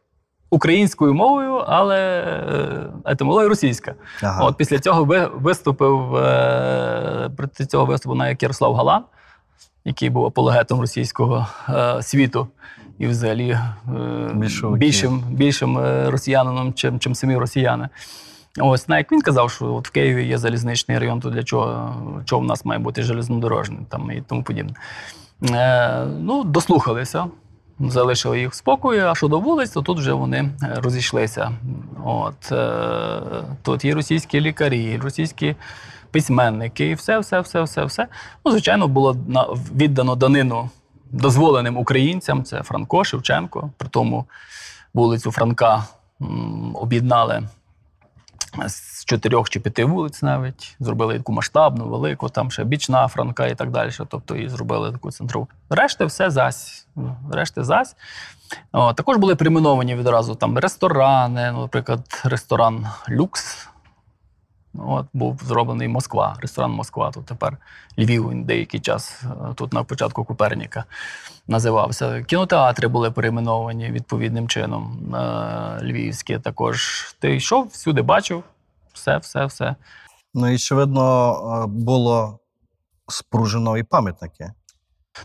[0.51, 3.95] українською мовою, але е, етимологія російська.
[4.23, 4.45] Ага.
[4.45, 9.03] От після цього виступив е, проти цього виступив навіть Ярослав Галан,
[9.85, 12.49] який був апологетом російського е, світу
[12.99, 13.61] і взагалі е,
[14.77, 17.89] більшим, більшим е, росіянином, чим, чим самі росіяни.
[18.61, 22.43] Ось навіть він казав, що от в Києві є залізничний район, то для чого, чого
[22.43, 24.75] в нас має бути железнодорожний там і тому подібне.
[25.51, 27.27] Е, ну, дослухалися,
[27.81, 31.53] залишили їх в спокої, а щодо вулиць, то тут вже вони розійшлися.
[32.05, 33.21] От, е,
[33.63, 35.55] тут є російські лікарі, російські
[36.13, 38.09] письменники, і все, все, все, все, все.
[38.45, 39.17] Ну, звичайно, було
[39.75, 40.71] віддано данину
[41.11, 42.45] дозволеним українцям.
[42.45, 43.71] Це Франко, Шевченко.
[43.77, 44.25] При тому
[44.95, 45.85] вулицю Франка
[46.75, 47.43] об'єднали
[48.67, 50.77] з чотирьох чи п'яти вулиць навіть.
[50.81, 53.91] Зробили таку масштабну, велику, там ще бічна франка і так далі.
[54.09, 55.49] Тобто і зробили таку центрову.
[55.71, 56.87] Решта все зась.
[56.97, 57.97] Ну, Решта зась.
[58.73, 63.69] О, також були перейменовані відразу там ресторани, ну, наприклад, ресторан Люкс.
[64.75, 67.11] От, був зроблений Москва, ресторан Москва.
[67.11, 67.59] Тут тепер
[67.99, 70.85] Львів деякий час, е, тут на початку Куперніка
[71.47, 72.23] називався.
[72.23, 75.15] Кінотеатри були перейменовані відповідним чином.
[75.15, 77.05] Е, Львівські також.
[77.19, 78.45] Ти йшов, всюди бачив.
[78.93, 79.75] Все, все, все.
[80.35, 81.33] Ну і очевидно,
[81.65, 82.39] е, було
[83.09, 84.53] спружено і пам'ятники.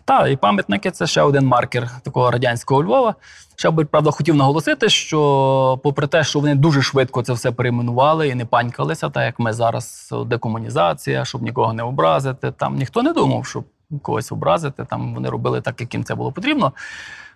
[0.06, 3.16] Та, і пам'ятники це ще один маркер такого радянського Львова.
[3.56, 8.28] Ще би, правда, хотів наголосити, що попри те, що вони дуже швидко це все перейменували
[8.28, 12.52] і не панькалися, так як ми зараз декомунізація, щоб нікого не образити.
[12.52, 13.64] Там ніхто не думав, щоб
[14.02, 14.86] когось образити.
[14.90, 16.74] Там вони робили так, як їм це було потрібно.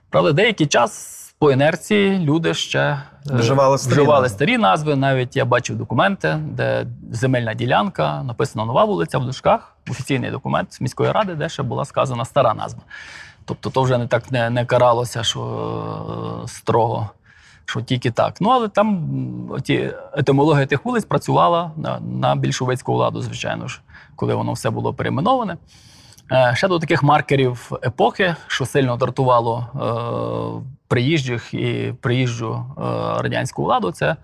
[0.10, 4.96] Правда, деякий час по інерції люди ще е, Вживали старі вживали старі назви.
[4.96, 10.82] Навіть я бачив документи, де земельна ділянка, написана нова вулиця в дужках, офіційний документ з
[10.82, 12.82] міської ради, де ще була сказана стара назва.
[13.46, 15.42] Тобто то вже не так не, не каралося, що
[16.44, 17.10] е, строго,
[17.66, 18.34] що тільки так.
[18.42, 19.10] Ну, але там
[19.64, 23.82] ті, етимологія тих вулиць працювала на, на більшовицьку владу, звичайно ж,
[24.16, 25.58] коли воно все було перейменоване.
[26.32, 32.82] Е, Ще до таких маркерів епохи, що сильно дратувало е, приїжджих і приїжджу е,
[33.22, 34.16] радянську владу, це,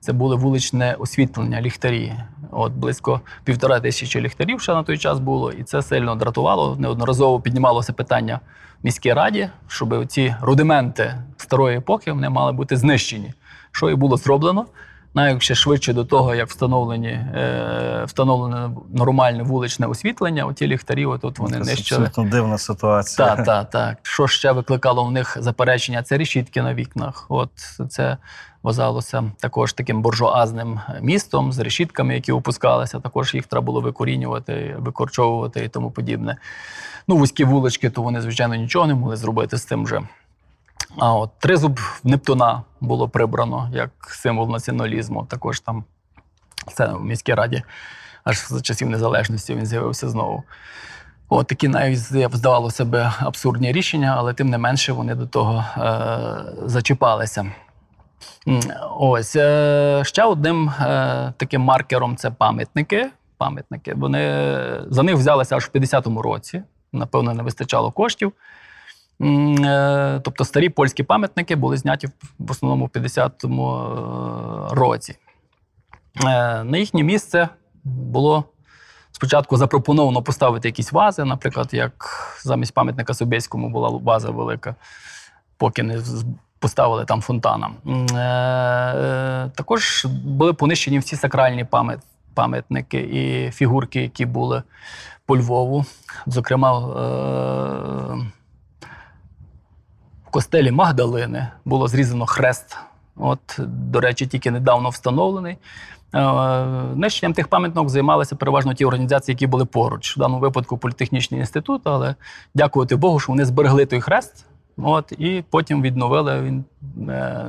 [0.00, 2.12] це були вуличне освітлення, ліхтарі.
[2.50, 6.76] От близько півтора тисячі ліхтарів ще на той час було, і це сильно дратувало.
[6.78, 8.40] Неодноразово піднімалося питання
[8.82, 13.32] в міській раді, щоб ці рудименти старої епохи вони мали бути знищені.
[13.72, 14.66] Що і було зроблено.
[15.14, 21.60] Навіть швидше до того, як встановлені, е, встановлене нормальне вуличне освітлення, оті ліхтарі, отут вони
[21.60, 22.10] Це нищили.
[22.16, 23.28] дивна ситуація.
[23.28, 23.98] Так, так, так.
[24.02, 26.02] Що ще викликало в них заперечення?
[26.02, 27.26] Це решітки на вікнах.
[27.28, 27.50] От
[27.88, 28.16] це
[28.62, 33.00] вважалося також таким буржуазним містом з решітками, які опускалися.
[33.00, 36.36] Також їх треба було викорінювати, викорчовувати і тому подібне.
[37.08, 40.00] Ну, вузькі вулички, то вони, звичайно, нічого не могли зробити з цим вже.
[40.98, 45.24] А от тризуб Нептуна було прибрано як символ націоналізму.
[45.24, 45.84] Також там
[46.74, 47.62] це в міській раді,
[48.24, 50.44] аж за часів незалежності він з'явився знову.
[51.28, 55.88] От такі навіть здавалося би абсурдні рішення, але тим не менше вони до того е,
[56.64, 57.52] зачіпалися.
[58.98, 63.10] Ось е, ще одним е, таким маркером це пам'ятники.
[63.38, 63.94] Пам'ятники.
[63.94, 64.50] Вони
[64.86, 66.62] за них взялися аж в 50-му році.
[66.92, 68.32] Напевно, не вистачало коштів.
[69.22, 72.06] Е, Тобто старі польські пам'ятники були зняті
[72.38, 73.78] в- основному в 50-му
[74.70, 75.16] е, році.
[76.24, 77.48] Е, На їхнє місце
[77.84, 78.44] було
[79.12, 81.92] спочатку запропоновано поставити якісь вази, наприклад, як
[82.44, 84.74] замість пам'ятника Собєському була ваза велика,
[85.56, 85.98] поки не
[86.58, 87.70] поставили там фонтана.
[89.54, 92.02] Також були понищені всі сакральні пам'ят-
[92.34, 94.62] пам'ятники і фігурки, які були
[95.26, 95.84] по Львову.
[96.26, 96.78] Зокрема,
[100.32, 102.76] костелі Магдалини було зрізано хрест.
[103.16, 105.56] От, до речі, тільки недавно встановлений.
[106.14, 106.32] Е,
[106.94, 110.16] Нищенням тих пам'яток займалися переважно ті організації, які були поруч.
[110.16, 112.14] В даному випадку політехнічний інститут, але
[112.54, 114.46] дякувати Богу, що вони зберегли той хрест.
[114.76, 116.40] От, і потім відновили.
[116.42, 116.64] Він
[117.08, 117.44] е,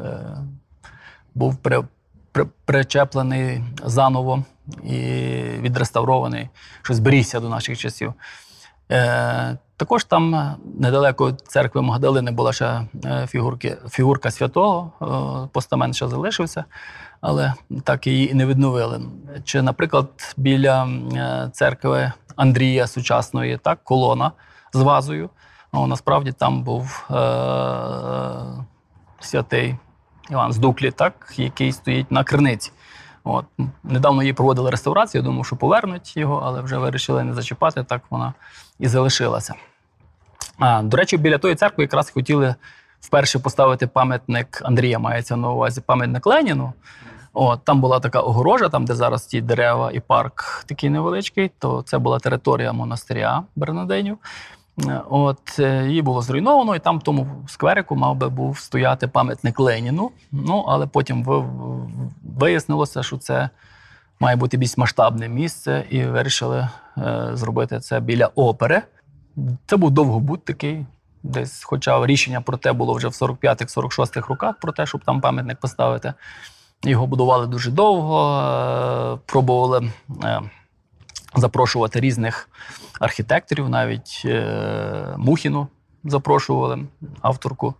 [1.35, 1.83] був при,
[2.31, 4.43] при, причеплений заново
[4.83, 4.99] і
[5.59, 6.49] відреставрований,
[6.81, 8.13] що зберігся до наших часів.
[8.91, 15.95] Е, також там е, недалеко від церкви Магдалини була ще е, фігурки, фігурка святого, постамент
[15.95, 16.65] ще залишився,
[17.21, 19.01] але так її не відновили.
[19.43, 20.87] Чи, наприклад, біля
[21.51, 24.31] церкви Андрія сучасної, так, колона
[24.73, 25.29] з вазою.
[25.73, 27.09] Ну, насправді там був
[29.19, 29.75] святий
[30.29, 32.71] Іван з Дуклі, так, який стоїть на криниці.
[33.23, 33.45] От.
[33.83, 38.01] Недавно її проводили реставрацію, я думав, що повернуть його, але вже вирішили не зачіпати, так
[38.09, 38.33] вона
[38.83, 39.53] і залишилася.
[40.59, 42.55] А, до речі, біля тої церкви якраз хотіли
[43.01, 46.73] вперше поставити пам'ятник Андрія, мається на увазі пам'ятник Леніну.
[47.33, 51.81] От, там була така огорожа, там, де зараз ті дерева і парк такий невеличкий, то
[51.81, 54.17] це була територія монастиря Бернадинів.
[54.87, 59.07] Е, От е, її було зруйновано, і там в тому скверику мав би був стояти
[59.07, 60.11] пам'ятник Леніну.
[60.31, 61.23] Ну, але потім
[62.39, 63.49] вияснилося, що це
[64.19, 66.69] має бути більш масштабне місце, і вирішили
[67.33, 68.81] зробити це біля опери.
[69.65, 70.85] Це був довгобуд такий.
[71.23, 75.59] Десь, хоча рішення про те було вже в 45-46 роках, про те, щоб там пам'ятник
[75.59, 76.13] поставити.
[76.83, 79.91] Його будували дуже довго, е, пробували
[80.23, 80.41] е,
[81.35, 82.49] запрошувати різних
[82.99, 85.67] архітекторів, навіть е, Мухіну
[86.03, 86.79] запрошували,
[87.21, 87.73] авторку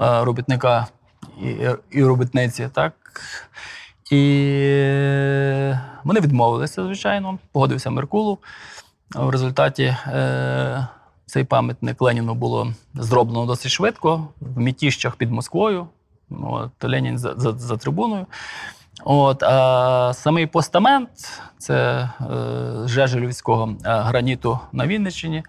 [0.00, 0.86] е, робітника
[1.90, 2.68] і робітниці.
[2.72, 2.94] Так?
[4.10, 5.72] І
[6.04, 7.38] вони відмовилися, звичайно.
[7.52, 8.38] Погодився Меркулов.
[9.14, 10.86] В результаті е,
[11.26, 15.86] цей пам'ятник Леніну було зроблено досить швидко, в мітіщах під Москвою.
[16.30, 18.26] От, Ленін за, за, за трибуною.
[19.04, 21.10] От, а самий постамент
[21.58, 21.74] це
[22.20, 22.28] е,
[22.84, 25.42] Жежелівського е, граніту на Вінниччині.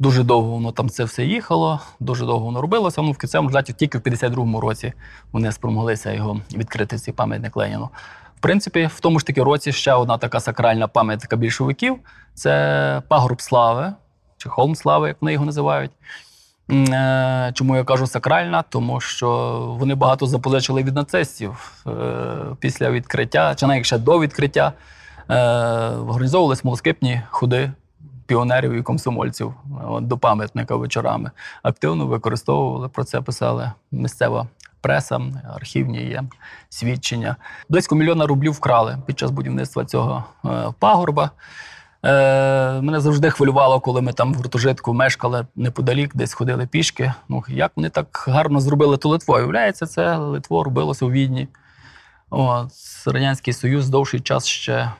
[0.00, 3.02] Дуже довго воно там це все їхало, дуже довго воно робилося.
[3.02, 4.92] Ну, в кінцевому результаті тільки в 52-му році
[5.32, 7.88] вони спромоглися його відкрити, цей пам'ятник Леніну.
[8.36, 11.96] В принципі, в тому ж таки році ще одна така сакральна пам'ятка більшовиків
[12.34, 13.92] це пагорб слави,
[14.36, 15.90] чи холм слави, як вони його називають.
[16.70, 18.62] Е, Чому я кажу сакральна?
[18.62, 19.28] Тому що
[19.78, 21.90] вони багато запозичили від нацистів Е,
[22.60, 24.72] після відкриття, чи навіть ще до відкриття,
[25.28, 25.34] е,
[25.88, 27.72] організовували смолоскипні ходи
[28.30, 29.54] піонерів і комсомольців
[30.00, 31.30] до пам'ятника вечорами.
[31.62, 34.46] Активно використовували про це, писали місцева
[34.80, 35.20] преса,
[35.54, 36.22] архівні є
[36.68, 37.36] свідчення.
[37.68, 41.30] Близько мільйона рублів вкрали під час будівництва цього е, пагорба.
[42.04, 47.12] Е, мене завжди хвилювало, коли ми там в гуртожитку мешкали неподалік, десь ходили пішки.
[47.28, 49.34] Ну, як вони так гарно зробили ту Литву?
[49.34, 51.48] Виявляється, це Литво робилося у Відні.
[52.30, 52.70] От,
[53.06, 54.90] Радянський Союз довший час ще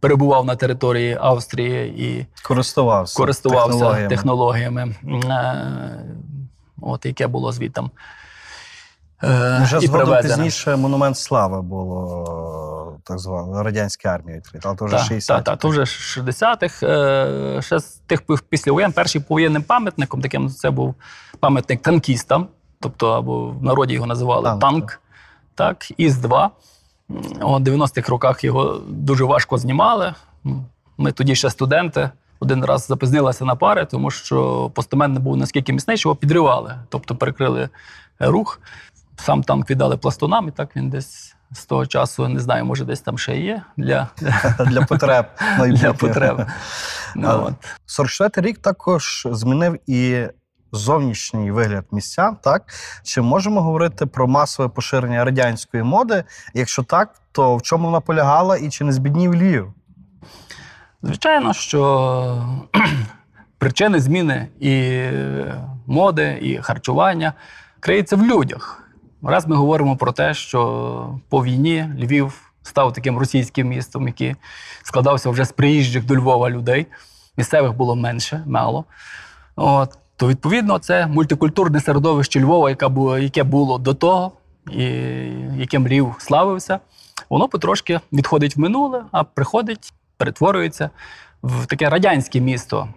[0.00, 4.08] перебував на території Австрії і Користувався, користувався технологіями.
[4.08, 6.04] технологіями, е,
[6.82, 7.90] от, яке було звідтам.
[9.24, 10.34] Е, Вже і згодом привезене.
[10.34, 15.44] пізніше монумент слави було так звано радянській армії відкрито, але то вже Так, 60 так,
[15.44, 16.82] так, то вже 60-х.
[16.86, 20.94] Е, ще з тих пів- післявоєн, першим повоєнним пам'ятником, таким це був
[21.40, 22.48] пам'ятник танкістам,
[22.80, 25.00] тобто або в народі його називали Танк, танк.
[25.54, 26.48] Так, ІС-2.
[27.08, 30.14] У 90-х роках його дуже важко знімали.
[30.98, 32.10] Ми тоді ще студенти.
[32.40, 36.78] Один раз запізнилися на пари, тому що постамент не був наскільки міцний, що його підривали.
[36.88, 37.68] Тобто перекрили е,
[38.26, 38.60] рух.
[39.16, 43.00] Сам танк віддали пластунам, і так він десь з того часу, не знаю, може, десь
[43.00, 44.08] там ще є для,
[44.66, 45.26] для потреб
[45.58, 46.46] для потреб.
[47.16, 47.54] Ну, А,
[47.86, 50.26] 44 рік також змінив і
[50.74, 52.36] зовнішній вигляд місця.
[52.42, 52.62] Так
[53.02, 56.24] чи можемо говорити про масове поширення радянської моди?
[56.54, 59.72] Якщо так, то в чому вона полягала і чи не збіднів Львів?
[61.02, 62.70] Звичайно, що
[63.58, 65.02] причини зміни і
[65.86, 67.32] моди, і харчування
[67.80, 68.84] криються в людях.
[69.22, 74.36] Раз ми говоримо про те, що по війні Львів став таким російським містом, який
[74.82, 76.86] складався вже з приїжджих до Львова людей.
[77.36, 78.84] Місцевих було менше, мало.
[79.56, 84.32] От, то відповідно це мультикультурне середовище Львова, яке було, яке було до того,
[84.70, 84.84] і
[85.56, 86.78] яким Львів славився,
[87.30, 90.90] воно потрошки відходить в минуле, а приходить, перетворюється
[91.42, 92.88] в таке радянське місто,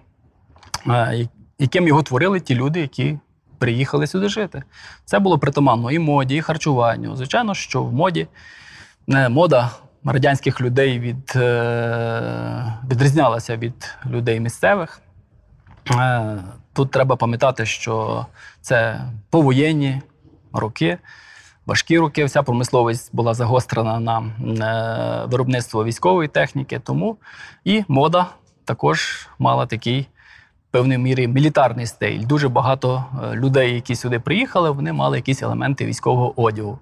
[0.88, 1.28] е,
[1.60, 3.20] яким його творили ті люди, які
[3.58, 4.64] приїхали сюди жити.
[5.06, 7.16] Це було притаманно і моді, і харчуванню.
[7.16, 8.28] Звичайно, що в моді
[9.08, 9.72] не мода
[10.06, 15.02] радянських людей від, е, відрізнялася від людей місцевих.
[16.78, 18.26] Е, Тут треба пам'ятати, що
[18.62, 20.02] це повоєнні
[20.54, 20.98] роки,
[21.66, 22.26] важкі роки.
[22.26, 27.18] Вся промисловість була загострена на е, виробництво військової техніки, тому
[27.64, 28.26] і мода
[28.66, 30.08] також мала такий
[30.72, 32.20] певній мірі мілітарний стиль.
[32.20, 36.80] Дуже багато е, людей, які сюди приїхали, вони мали якісь елементи військового одягу.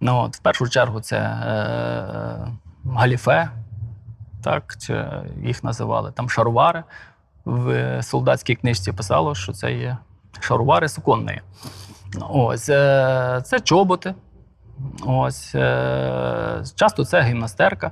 [0.00, 2.48] Ну, от, в першу чергу, це е,
[2.94, 3.50] галіфе,
[4.44, 5.04] так, чи
[5.44, 6.84] їх називали там шаровари.
[7.48, 9.96] В солдатській книжці писало, що це є
[10.40, 11.40] шаровари суконні.
[12.30, 14.14] Ось е, це чоботи.
[15.06, 17.90] Ось, е, часто це гімнастерка.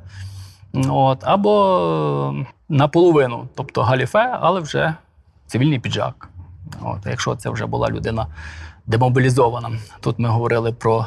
[0.89, 2.35] От, або
[2.69, 4.95] наполовину, тобто галіфе, але вже
[5.47, 6.29] цивільний піджак.
[6.83, 8.27] От, якщо це вже була людина
[8.87, 9.71] демобілізована.
[10.01, 11.07] Тут ми говорили про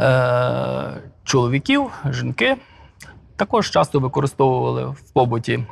[0.00, 2.56] е, чоловіків, жінки.
[3.36, 5.64] Також часто використовували в побуті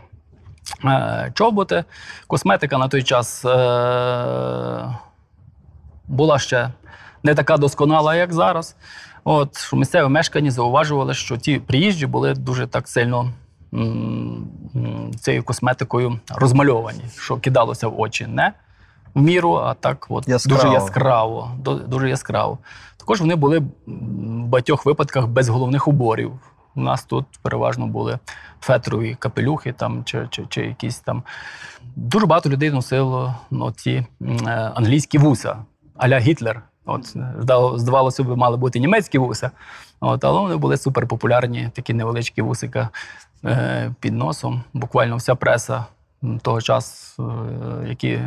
[1.35, 1.85] чоботи.
[2.27, 3.49] Косметика на той час е,
[6.09, 6.71] була ще
[7.23, 8.77] не така досконала, як зараз.
[9.25, 13.33] От, що місцеві мешкані зауважували, що ті приїжджі були дуже так сильно
[15.21, 18.53] цією косметикою розмальовані, що кидалося в очі не
[19.15, 20.63] в міру, а так от Яскраво.
[20.63, 21.51] дуже яскраво.
[21.87, 22.59] Дуже яскраво.
[22.97, 23.65] Також вони були в
[24.45, 26.33] багатьох випадках без головних уборів.
[26.75, 28.19] У нас тут переважно були
[28.61, 31.23] фетрові капелюхи там, чи, чи, чи якісь там.
[31.97, 35.57] Дуже багато людей носило ну, ці е, англійські вуса,
[35.97, 36.63] а-ля Гітлер.
[36.87, 37.17] От,
[37.77, 39.51] здавалося б, мали бути німецькі вуса,
[40.01, 42.89] от, але вони були суперпопулярні, такі невеличкі вусика
[43.45, 44.63] е, під носом.
[44.73, 45.85] Буквально вся преса
[46.43, 47.47] того часу,
[47.85, 48.21] е, які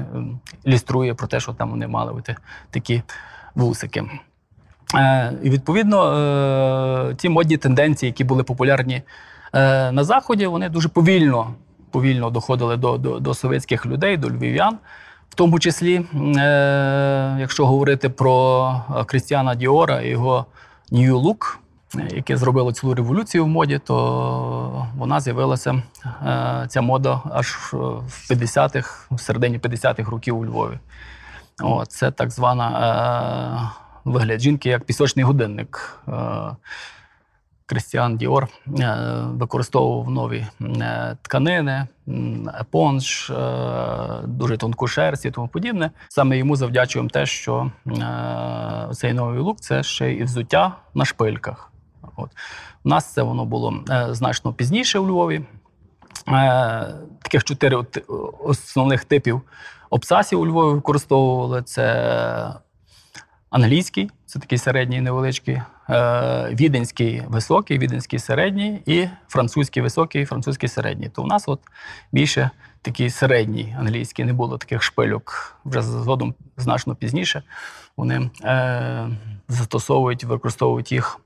[0.63, 2.35] ілюструє про те, що там вони мали бути
[2.71, 3.01] такі
[3.55, 4.05] вусики.
[4.95, 9.01] Е, і відповідно е, ті модні тенденції, які були популярні
[9.53, 11.53] е, на Заході, вони дуже повільно,
[11.91, 14.77] повільно доходили до, до, до совєтських людей, до львів'ян.
[15.29, 16.05] В тому числі,
[17.39, 20.45] якщо говорити про Крістіана Діора і його
[20.91, 21.57] New Look,
[22.15, 25.83] яке зробило цілу революцію в моді, то вона з'явилася
[26.67, 30.79] ця мода аж в 50-х, в середині 50-х років у Львові.
[31.63, 32.69] О, це так звана
[34.11, 35.99] вигляд жінки як пісочний годинник.
[36.07, 36.11] Е,
[37.65, 38.47] Крістіан Діор
[38.79, 41.87] е, використовував нові е, тканини,
[42.59, 43.31] епонж,
[44.23, 45.91] дуже тонку шерсть і тому подібне.
[46.09, 47.71] Саме йому завдячуємо те, що
[48.93, 51.71] цей новий лук це ще і взуття на шпильках.
[52.15, 52.29] От.
[52.83, 55.41] У нас це воно було значно пізніше у Львові.
[57.21, 57.85] Таких чотири
[58.39, 59.41] основних типів
[59.89, 61.61] обсасів у Львові використовували.
[61.61, 62.53] Це
[63.49, 71.09] англійський, це такий середній невеличкий, е, віденський високий, віденський середній і французький високий, французький середній.
[71.09, 71.59] То у нас от
[72.11, 72.49] більше
[72.81, 75.57] такий середній англійський, не було таких шпильок.
[75.65, 77.43] Вже згодом значно пізніше
[77.97, 79.09] вони е,
[79.47, 81.19] застосовують, використовують їх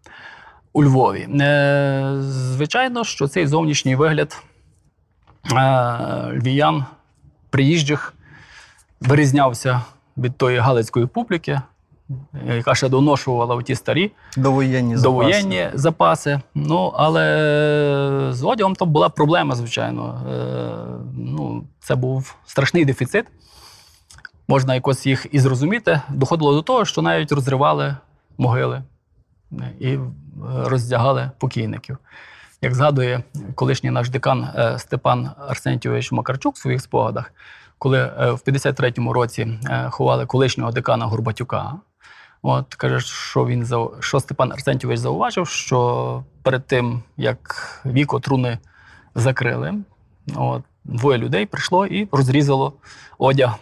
[0.73, 1.27] у Львові.
[1.41, 4.43] Е, звичайно, що цей зовнішній вигляд
[5.51, 5.57] е,
[6.33, 6.85] львів'ян,
[7.49, 8.13] приїжджих,
[9.01, 9.81] вирізнявся
[10.17, 11.61] від тої галицької публіки,
[12.47, 15.03] яка ще доношувала ті старі Довоєнні запаси.
[15.03, 16.41] довоєнні запаси.
[16.55, 20.21] Ну, але з одягом там була проблема, звичайно.
[20.31, 23.25] Е, ну, це був страшний дефіцит.
[24.47, 26.01] Можна якось їх і зрозуміти.
[26.09, 27.95] Доходило до того, що навіть розривали
[28.37, 28.83] могили
[29.51, 29.99] е, і е,
[30.45, 31.97] роздягали покійників.
[32.61, 33.23] Як згадує
[33.55, 37.33] колишній наш декан е, Степан Арсентійович Макарчук в своїх спогадах,
[37.77, 41.73] коли е, в 53-му році е, ховали колишнього декана Горбатюка,
[42.41, 48.57] От каже, що він за що Степан Арсентьович зауважив, що перед тим як віко труни
[49.15, 49.73] закрили,
[50.35, 52.73] от, двоє людей прийшло і розрізало
[53.17, 53.55] одяг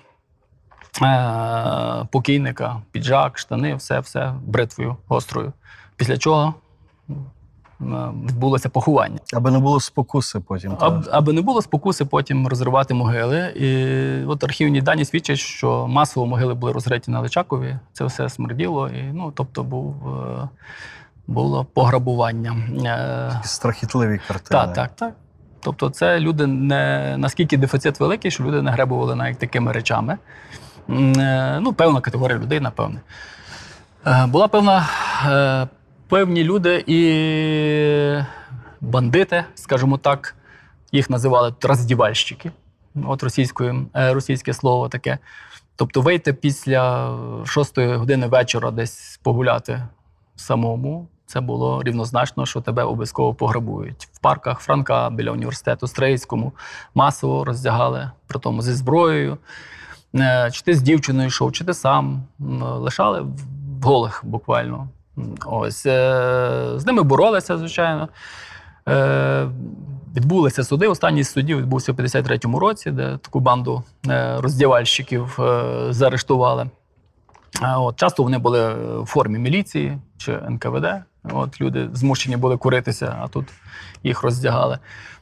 [1.01, 5.53] е- покійника, піджак, штани, все, все бритвою гострою.
[5.95, 6.53] Після чого
[7.81, 9.19] відбулося поховання.
[9.33, 10.75] Аби не було спокуси потім.
[10.79, 13.39] Аб, аби не було спокуси потім розривати могили.
[13.39, 17.79] І от архівні дані свідчать, що масово могили були розриті на Личакові.
[17.93, 18.89] Це все смерділо.
[18.89, 20.49] І, ну, тобто був, е,
[21.27, 22.55] було пограбування.
[22.85, 24.61] Е, страхітливі картини.
[24.61, 25.13] так, так, так.
[25.61, 30.17] Тобто, це люди не наскільки дефіцит великий, що люди не гребували навіть такими речами.
[30.89, 33.01] Е, Ну, певна категорія людей, напевне.
[34.07, 34.89] Е, Була певна,
[35.29, 35.67] е,
[36.09, 37.01] певні люди і
[38.81, 40.35] бандити, скажімо так,
[40.91, 42.51] їх називали роздівальщики.
[43.07, 45.17] От російською, е, російське слово таке.
[45.75, 47.13] Тобто вийти після
[47.45, 49.87] шостої години вечора десь погуляти
[50.35, 54.09] самому, це було рівнозначно, що тебе обов'язково пограбують.
[54.13, 56.53] В парках Франка біля університету Стрийському
[56.95, 59.37] масово роздягали, при тому зі зброєю.
[60.15, 62.23] Е, Чи ти з дівчиною йшов, чи ти сам
[62.59, 64.87] лишали в голих буквально.
[65.45, 68.09] Ось е, з ними боролися, звичайно.
[68.87, 69.49] Е,
[70.15, 70.87] Відбулися суди.
[70.87, 75.39] Останній з судів відбувся в 53-му році, де таку банду е, роздівальщиків
[75.89, 76.69] заарештували.
[77.61, 80.85] От, часто вони були в формі міліції чи НКВД.
[81.23, 83.45] От, люди змушені були куритися, а тут
[84.03, 84.79] їх роздягали.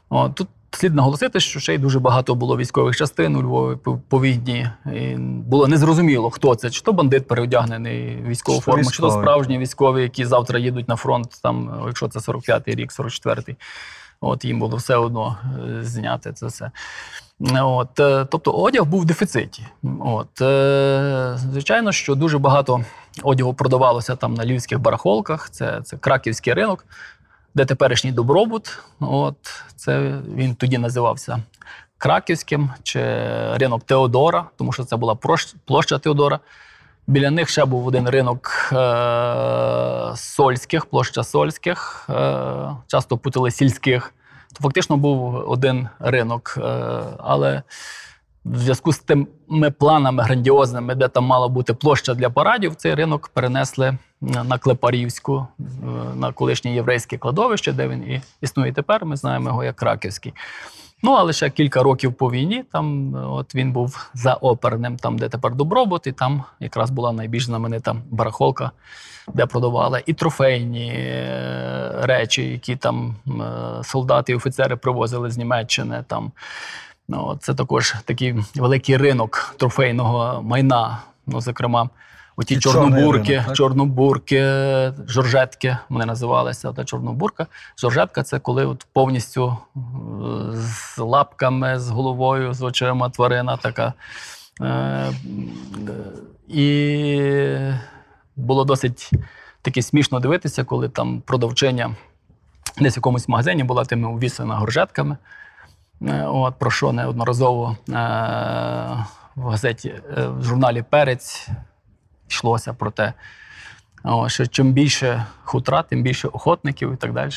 [0.10, 0.48] От, тут
[0.78, 3.78] слід наголосити, що ще й дуже багато було військових частин у Львові
[4.10, 4.70] по, війні.
[4.94, 10.02] І було незрозуміло, хто це, чи то бандит переодягнений військову форму, чи то справжні військові,
[10.02, 13.56] які завтра їдуть на фронт, там, якщо це 45-й рік, 44-й.
[14.22, 15.38] От їм було все одно
[15.70, 16.72] е, зняти це все.
[17.62, 19.66] От, е, тобто одяг був в дефіциті.
[20.00, 22.84] От, е, звичайно, що дуже багато
[23.24, 25.50] одягу продавалося там на львівських барахолках.
[25.50, 26.86] Це, це краківський ринок,
[27.58, 28.80] де теперішній добробут.
[29.00, 29.36] От,
[29.76, 31.40] це він тоді називався
[31.98, 33.00] Краківським чи
[33.58, 35.16] ринок Теодора, тому що це була
[35.66, 36.40] площа Теодора.
[37.08, 44.14] Біля них ще був один ринок е- сольських, площа сольських, е- часто путали сільських.
[44.54, 46.58] То фактично був один ринок.
[46.58, 47.64] Е- але
[48.52, 53.28] в зв'язку з тими планами грандіозними, де там мала бути площа для парадів, цей ринок
[53.28, 55.64] перенесли на Клепарівську, е,
[56.16, 59.06] на колишнє єврейське кладовище, де він і існує тепер.
[59.06, 60.34] Ми знаємо його як Краківський.
[61.04, 65.18] Ну, але ще кілька років по війні там е, от він був за оперним, там,
[65.18, 68.72] де тепер добробут, і там якраз була найбільш знаменита барахолка,
[69.34, 76.04] де продавали і трофейні е, речі, які там е, солдати і офіцери привозили з Німеччини.
[76.08, 76.32] Там.
[77.10, 81.02] Ну, це також такий великий ринок трофейного майна.
[81.28, 81.90] Ну, зокрема,
[82.40, 84.42] Оті Ті чорнобурки, ринок, чорнобурки,
[85.08, 86.74] жоржетки вони називалися.
[86.74, 87.48] Та чорнобурка.
[87.78, 89.80] Жоржетка це коли от повністю е,
[90.54, 93.94] з лапками, з головою, з очима тварина така.
[94.62, 95.12] Е,
[96.48, 97.72] І
[98.36, 99.12] було досить
[99.62, 101.96] таки смішно дивитися, коли там продавчиня
[102.80, 105.18] десь в якомусь магазині була тими увісена горжетками.
[106.02, 107.94] Е, От, про що неодноразово е,
[109.36, 111.48] в газеті, е, в журналі Перець
[112.30, 113.14] йшлося про те,
[114.04, 117.32] о, що чим більше хутра, тим більше охотників і так далі.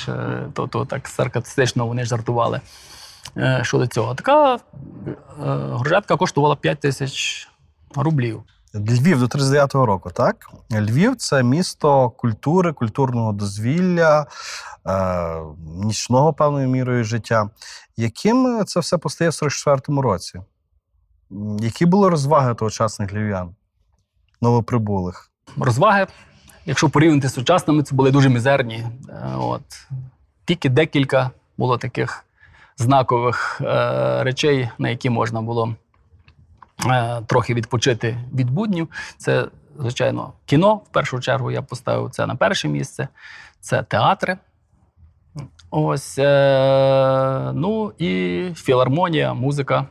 [0.53, 2.61] То, то так саркастично вони жартували
[3.37, 4.15] е, щодо цього.
[4.15, 4.59] Така е,
[5.71, 7.49] горжетка коштувала 5 тисяч
[7.97, 8.43] рублів.
[8.75, 10.37] Львів до 39-го року, так?
[10.73, 14.27] Львів це місто культури, культурного дозвілля, е,
[15.85, 17.51] нічного певною мірою життя.
[17.97, 20.41] Яким це все постає в 44-му році?
[21.61, 23.55] Які були розваги тогочасних львів'ян,
[24.41, 25.31] новоприбулих?
[25.57, 26.07] розваги,
[26.67, 28.87] якщо порівняти з сучасними, це були дуже мізерні.
[29.09, 29.63] Е, От.
[30.45, 32.25] Тільки декілька було таких
[32.77, 35.75] знакових е, речей, на які можна було
[36.87, 38.89] е, трохи відпочити від буднів.
[39.17, 39.47] Це,
[39.79, 40.75] звичайно, кіно.
[40.75, 43.09] В першу чергу я поставив це на перше місце.
[43.61, 44.39] Це театри.
[45.71, 49.87] Ось, е, ну і філармонія, музика.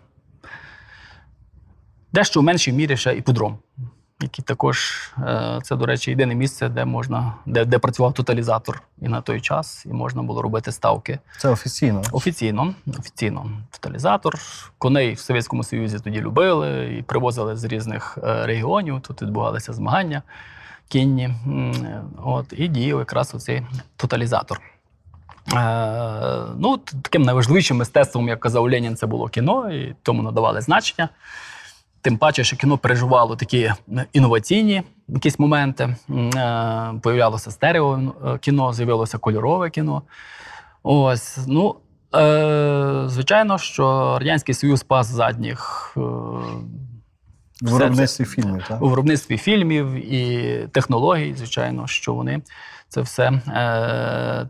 [2.14, 3.58] Дещо в меншій мірі ще іподром,
[4.22, 9.08] який також, е, це, до речі, єдине місце, де можна, де, де працював тоталізатор і
[9.08, 11.20] на той час, і можна було робити ставки.
[11.38, 12.02] Це офіційно.
[12.12, 14.36] Офіційно, офіційно тоталізатор.
[14.78, 19.02] Коней в Совєтському Союзі тоді любили і привозили з різних е, регіонів.
[19.02, 20.22] Тут відбувалися змагання
[20.88, 21.30] кінні.
[22.24, 23.66] От, і діяв якраз оцей
[23.96, 24.62] тоталізатор.
[25.54, 31.10] Е, ну, таким найважливішим мистецтвом, як казав Ленін, це було кіно, і тому надавали значення.
[32.02, 33.72] Тим паче, що кіно переживало такі
[34.14, 35.84] інноваційні якісь моменти.
[35.84, 35.96] Е,
[37.02, 40.02] Появлялося стерео е, кіно, з'явилося кольорове кіно.
[40.84, 41.76] Ось, ну,
[42.16, 45.92] е, звичайно, що Радянський Союз пас задніх
[47.62, 48.82] все виробництві фільмів, так?
[48.82, 52.42] у виробництві фільмів і технологій, звичайно, що вони
[52.90, 54.50] це все е,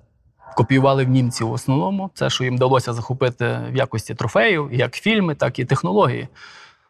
[0.56, 2.10] копіювали в німців в основному.
[2.14, 6.28] Це, що їм вдалося захопити в якості трофеїв, як фільми, так і технології.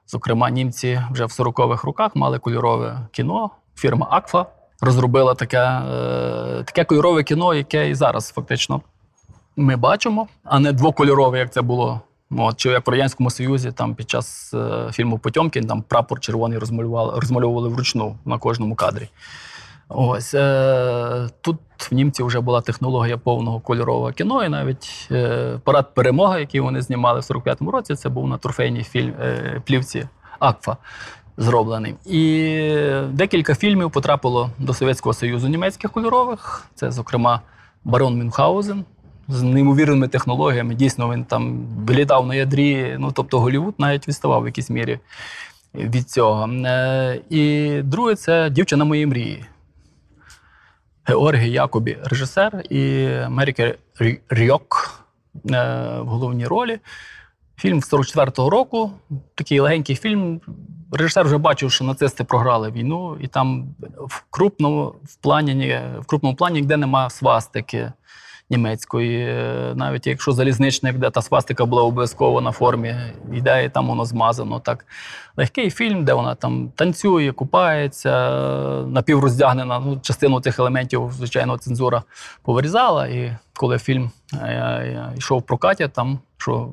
[0.08, 3.50] Зокрема, німці вже в 40-х роках мали кольорове кіно.
[3.76, 4.46] Фірма Акфа
[4.82, 8.82] розробила таке, е, таке кольорове кіно, яке і зараз фактично
[9.60, 12.02] ми бачимо, а не двокольорове, як це було.
[12.32, 16.58] От, чи як в Радянському Союзі там під час е, фільму Потьомкін там прапор червоний
[16.58, 19.10] розмалювали, розмальовували вручну на кожному кадрі.
[19.90, 21.58] Ось е, тут
[21.92, 26.82] в німців вже була технологія повного кольорового кіно, і навіть е, парад перемоги, який вони
[26.82, 30.08] знімали в 45-му році, це був на трофейній фільм, е, плівці
[30.40, 30.78] Акфа
[31.38, 31.96] зроблений.
[32.06, 32.62] І
[33.12, 36.66] декілька фільмів потрапило до Совєтського Союзу німецьких кольорових.
[36.76, 37.42] Це, зокрема,
[37.84, 38.86] Барон Мюнхгаузен
[39.28, 40.76] з неймовірними технологіями.
[40.76, 42.96] Дійсно, він там літав на ядрі.
[43.00, 45.00] Ну, тобто Голівуд навіть відставав в якійсь мірі
[45.76, 46.48] від цього.
[46.48, 49.46] Е, І друге це дівчина моєї мрії.
[51.10, 55.02] Георгій Якобі, режисер, і Меріке Рі- Рьок
[55.52, 56.80] е, в головній ролі.
[57.58, 58.92] Фільм з 44-го року,
[59.36, 60.42] такий легенький фільм.
[60.92, 66.36] Режисер вже бачив, що нацисти програли війну, і там в крупному в плані, в крупному
[66.36, 67.92] плані ніде нема свастики
[68.50, 69.26] німецької.
[69.28, 72.96] Е, Навіть якщо залізничник, де та свастика була обов'язково на формі,
[73.34, 74.60] йде і там воно змазано.
[74.60, 74.86] Так.
[75.38, 78.32] Легкий фільм, де вона там танцює, купається,
[78.88, 79.80] напівроздягнена.
[79.80, 82.04] Ну, частину цих елементів, звичайно, цензура
[82.44, 83.08] повирізала.
[83.08, 86.70] І коли фільм е, е, йшов в прокаті, там що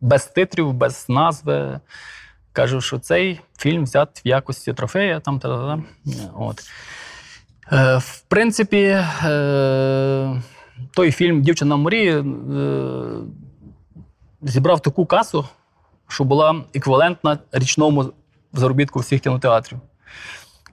[0.00, 1.80] без титрів, без назви.
[2.52, 5.20] Кажу, що цей фільм взят в якості трофея.
[5.20, 5.82] Там, та-та-та.
[6.38, 6.62] От.
[7.72, 8.98] Е, в принципі,
[10.94, 12.24] той фільм Дівчина морі е,
[14.42, 15.44] зібрав таку касу,
[16.08, 18.12] що була еквівалентна річному
[18.52, 19.78] заробітку всіх кінотеатрів.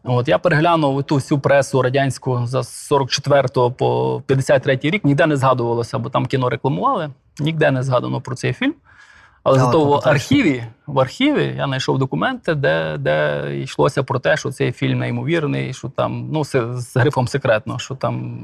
[0.03, 3.47] От я переглянув ту всю пресу радянську за 44
[3.77, 8.53] по 53 рік, ніде не згадувалося, бо там кіно рекламували, ніде не згадано про цей
[8.53, 8.73] фільм.
[9.43, 14.51] Але зато в архіві, в архіві я знайшов документи, де, де йшлося про те, що
[14.51, 18.39] цей фільм неймовірний, що там, ну, з грифом секретно, що там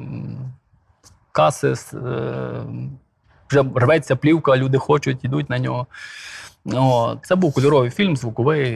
[1.38, 1.98] каси, е,
[3.50, 5.88] вже рветься плівка, люди хочуть, йдуть на нього.
[6.74, 8.72] О, це був кольоровий фільм, звуковий,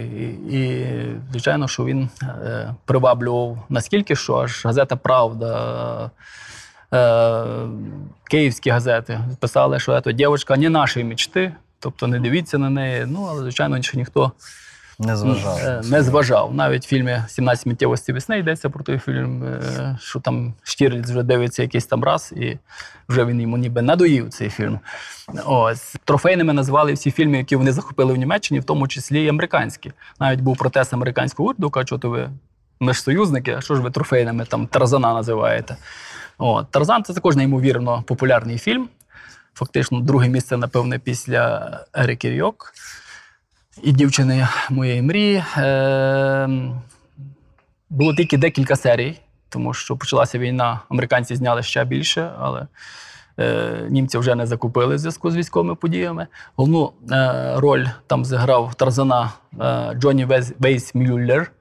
[0.50, 0.86] і,
[1.32, 6.12] звичайно, що він е, приваблював наскільки, що аж газета Правда,
[6.94, 7.46] е,
[8.24, 13.06] київські газети писали, що це дівчинка не нашої мечти, тобто не дивіться на неї.
[13.08, 14.32] Ну, але, звичайно, ніхто
[15.02, 15.58] Не зважав.
[15.58, 16.54] Е, Не зважав.
[16.54, 21.24] Навіть в фільмі «17 миттєвості весни йдеться про той фільм, е, що там Штірліц вже
[21.24, 22.58] дивиться якийсь там раз, і
[23.10, 24.80] вже він йому ніби надоїв цей фільм.
[25.46, 25.96] Ось.
[26.06, 29.92] Трофейними назвали всі фільми, які вони захопили в Німеччині, в тому числі і американські.
[30.20, 32.30] Навіть був протест американського уряду, кажуть, то ви
[32.80, 35.78] ми ж союзники, що ж ви трофейними там Тарзана називаєте.
[36.38, 36.72] От.
[36.72, 38.90] Тарзан це також неймовірно популярний фільм.
[39.54, 42.74] Фактично, друге місце, напевне, після Ерики Рьок
[43.84, 45.44] і дівчини моєї мрії.
[45.58, 46.50] Е,
[47.90, 49.20] було тільки декілька серій,
[49.50, 52.68] тому що почалася війна, американці зняли ще більше, але
[53.40, 56.28] е, німці вже не закупили в зв'язку з військовими подіями.
[56.56, 60.26] Головну е, роль там зіграв Тарзана е, Джонні
[60.60, 61.52] Вейс, Мюллер,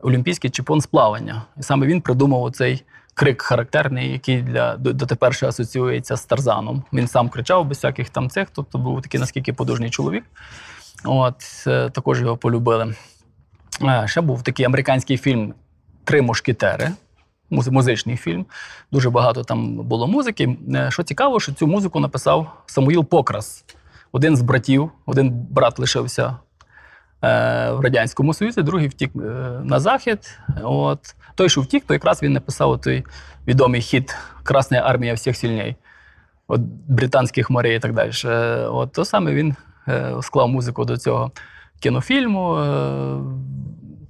[0.00, 1.42] олімпійський чемпіон з плавання.
[1.58, 6.82] І саме він придумав цей крик характерний, який для до- дотепер ще асоціюється з Тарзаном.
[6.92, 10.24] Він сам кричав без всяких там цих, тобто був такий наскільки подужний чоловік.
[11.06, 12.94] От, е, також його полюбили.
[13.82, 15.54] Е, Ще був такий американський фільм
[16.04, 16.90] Три мушкетери.
[17.50, 18.46] Музичний фільм.
[18.92, 20.56] Дуже багато там було музики.
[20.74, 23.64] Е, Що цікаво, що цю музику написав Самуїл Покрас,
[24.12, 24.90] один з братів.
[25.06, 26.36] Один брат лишився
[27.22, 29.10] в Радянському Союзі, другий втік
[29.62, 30.38] на захід.
[30.62, 31.14] От.
[31.34, 33.04] Той, що втік, то якраз він написав той
[33.46, 35.76] відомий хіт Красна армія всіх сильней
[36.48, 38.10] от британських морей і так далі.
[38.66, 39.56] От то саме він
[40.22, 41.30] склав музику до цього
[41.80, 42.56] кінофільму.
[42.56, 43.18] Е,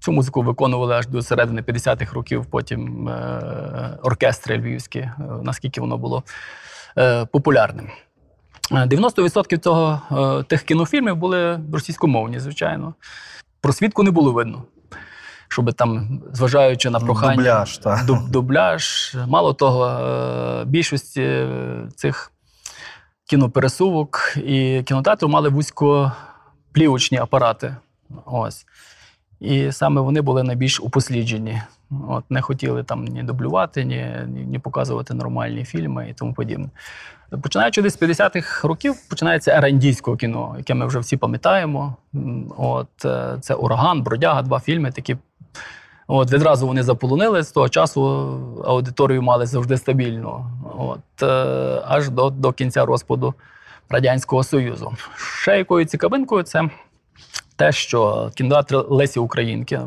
[0.01, 5.13] Цю музику виконували аж до середини 50-х років, потім е, оркестри львівські, е,
[5.43, 6.23] наскільки воно було
[6.99, 7.89] е, популярним.
[8.73, 10.01] Е, 90% цього,
[10.41, 12.95] е, тих кінофільмів були російськомовні, звичайно.
[13.61, 14.63] Просвідку не було видно.
[15.49, 19.17] Щоб там, зважаючи на прохання, Дубляж, дуб- дубляж.
[19.29, 22.33] Мало того, е, більшості е, цих
[23.27, 27.77] кінопересувок і кінотеатру мали вузькоплівочні апарати.
[28.25, 28.67] Ось.
[29.41, 31.63] І саме вони були найбільш упосліджені.
[32.09, 36.69] От, не хотіли там ні дублювати, ні, ні, показувати нормальні фільми і тому подібне.
[37.43, 41.97] Починаючи десь з 50-х років, починається ера індійського кіно, яке ми вже всі пам'ятаємо.
[42.57, 45.17] От, е, це Ураган, Бродяга, два фільми, такі
[46.09, 48.03] От відразу вони заполонили з того часу
[48.65, 50.47] аудиторію мали завжди стабільну.
[50.79, 53.35] От е, аж до, до кінця розпаду
[53.89, 54.93] Радянського Союзу.
[55.17, 56.71] Ще якою цікавинкою це
[57.57, 59.81] те, що кінотеатр Лесі Українки,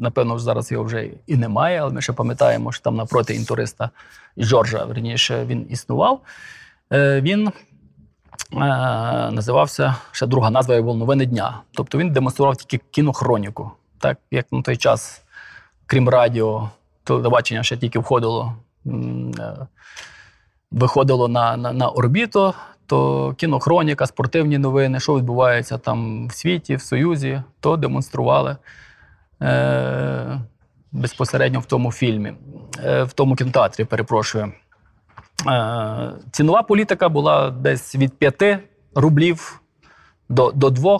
[0.00, 3.90] напевно, зараз його вже і немає, але ми ще пам'ятаємо, що там напроти інтуриста
[4.36, 6.20] і Жоржа, верніше, він існував.
[6.92, 7.52] Е, Він е,
[9.30, 11.60] називався ще друга назва його новини дня.
[11.72, 13.70] Тобто він демонстрував тільки кінохроніку.
[13.98, 15.19] Так як на той час,
[15.90, 16.70] крім радіо,
[17.04, 18.54] телебачення ще тільки входило,
[18.86, 18.90] е,
[20.70, 22.54] виходило на, на, на орбіту,
[22.86, 28.56] то кінохроніка, спортивні новини, що відбувається там в світі, в Союзі, то демонстрували
[29.42, 30.40] е,
[30.92, 32.32] безпосередньо в тому фільмі,
[32.84, 34.52] е, в тому кінотеатрі, перепрошую.
[35.46, 38.58] Е, цінова політика була десь від 5
[38.94, 39.60] рублів
[40.28, 40.98] до, до 2,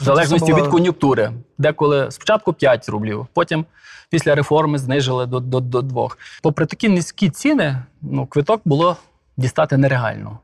[0.00, 1.32] в залежності від кон'юнктури.
[1.58, 3.64] Деколи спочатку 5 рублів, потім
[4.10, 6.08] після реформи знижили до, до, до 2.
[6.42, 8.96] Попри такі низькі ціни, ну, квиток було
[9.36, 10.38] дістати нереально.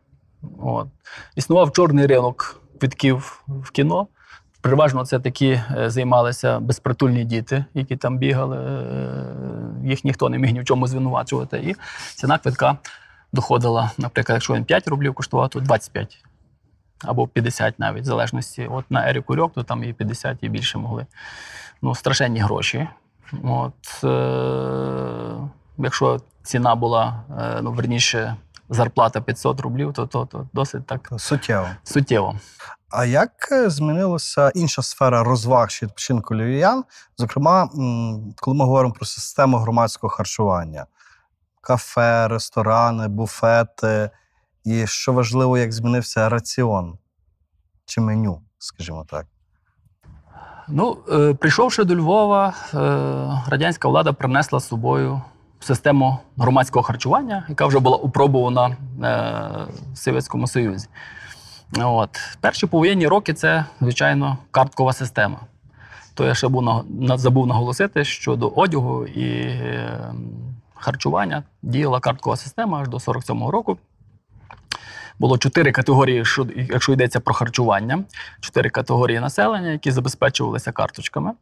[0.63, 0.87] От.
[1.37, 4.07] Існував чорний ринок квитків в кіно.
[4.61, 8.57] Переважно це такі е, займалися безпритульні діти, які там бігали.
[8.57, 11.59] е, Їх ніхто не міг ні в чому звинувачувати.
[11.59, 11.77] І
[12.15, 12.77] ціна квитка
[13.33, 16.25] доходила, наприклад, якщо він 5 рублів коштував, то 25
[17.05, 18.69] або 50 навіть, в залежності.
[18.71, 21.07] От на Ері Кульок, то там і 50, і більше могли.
[21.83, 22.89] Ну, страшенні гроші.
[23.45, 25.49] От, е-
[25.79, 28.37] якщо ціна була, е- ну, верніше,
[28.69, 31.67] зарплата 500 рублів, то, то, то досить так Суттєво.
[31.83, 32.39] суттєво.
[32.91, 36.85] А як е, змінилася інша сфера розваг чи відпочинку львів'ян?
[37.19, 37.69] Зокрема,
[38.37, 40.87] коли ми говоримо про систему громадського харчування,
[41.61, 44.11] кафе, ресторани, буфети,
[44.65, 46.99] і що важливо, як змінився раціон
[47.85, 49.27] чи меню, скажімо так.
[50.69, 52.79] Ну, е, прийшовши до Львова, е,
[53.51, 55.23] радянська влада принесла з собою
[55.61, 58.75] систему громадського харчування, яка вже була опробувана е,
[59.93, 60.89] в Совєтському Союзі.
[61.79, 62.11] От.
[62.41, 65.41] Перші повоєнні роки це, звичайно, карткова система.
[66.15, 69.61] То я ще був на, забув наголосити, що до одягу і
[70.75, 73.79] харчування діяла карткова система аж до 47-го року.
[75.19, 76.25] Було чотири категорії,
[76.57, 78.05] якщо йдеться про харчування
[78.41, 81.33] чотири категорії населення, які забезпечувалися карточками.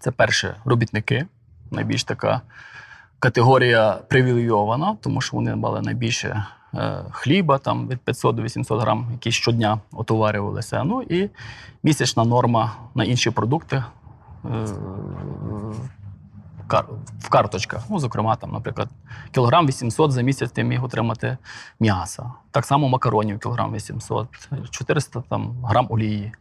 [0.00, 1.26] Це перше робітники,
[1.70, 2.40] найбільш така
[3.18, 9.08] категорія привілейована, тому що вони мали найбільше е, хліба, там від 500 до 800 грам,
[9.12, 10.84] які щодня отоварювалися.
[10.84, 11.30] Ну і
[11.82, 13.84] місячна норма на інші продукти.
[16.68, 16.86] Кар-
[17.20, 18.88] В карточках, ну, зокрема, там, наприклад,
[19.30, 21.38] кілограм 800 за місяць ти міг отримати
[21.80, 22.32] м'яса.
[22.50, 24.28] Так само макаронів кілограм 800,
[24.70, 26.32] 400 там, грам олії.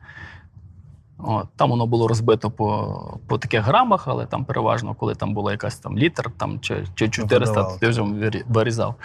[1.17, 5.51] От, там воно було розбито по, по таких грамах, але там переважно, коли там була
[5.51, 8.01] якась там літр там, чи, чи 400, то ти вже
[8.47, 8.95] вирізав.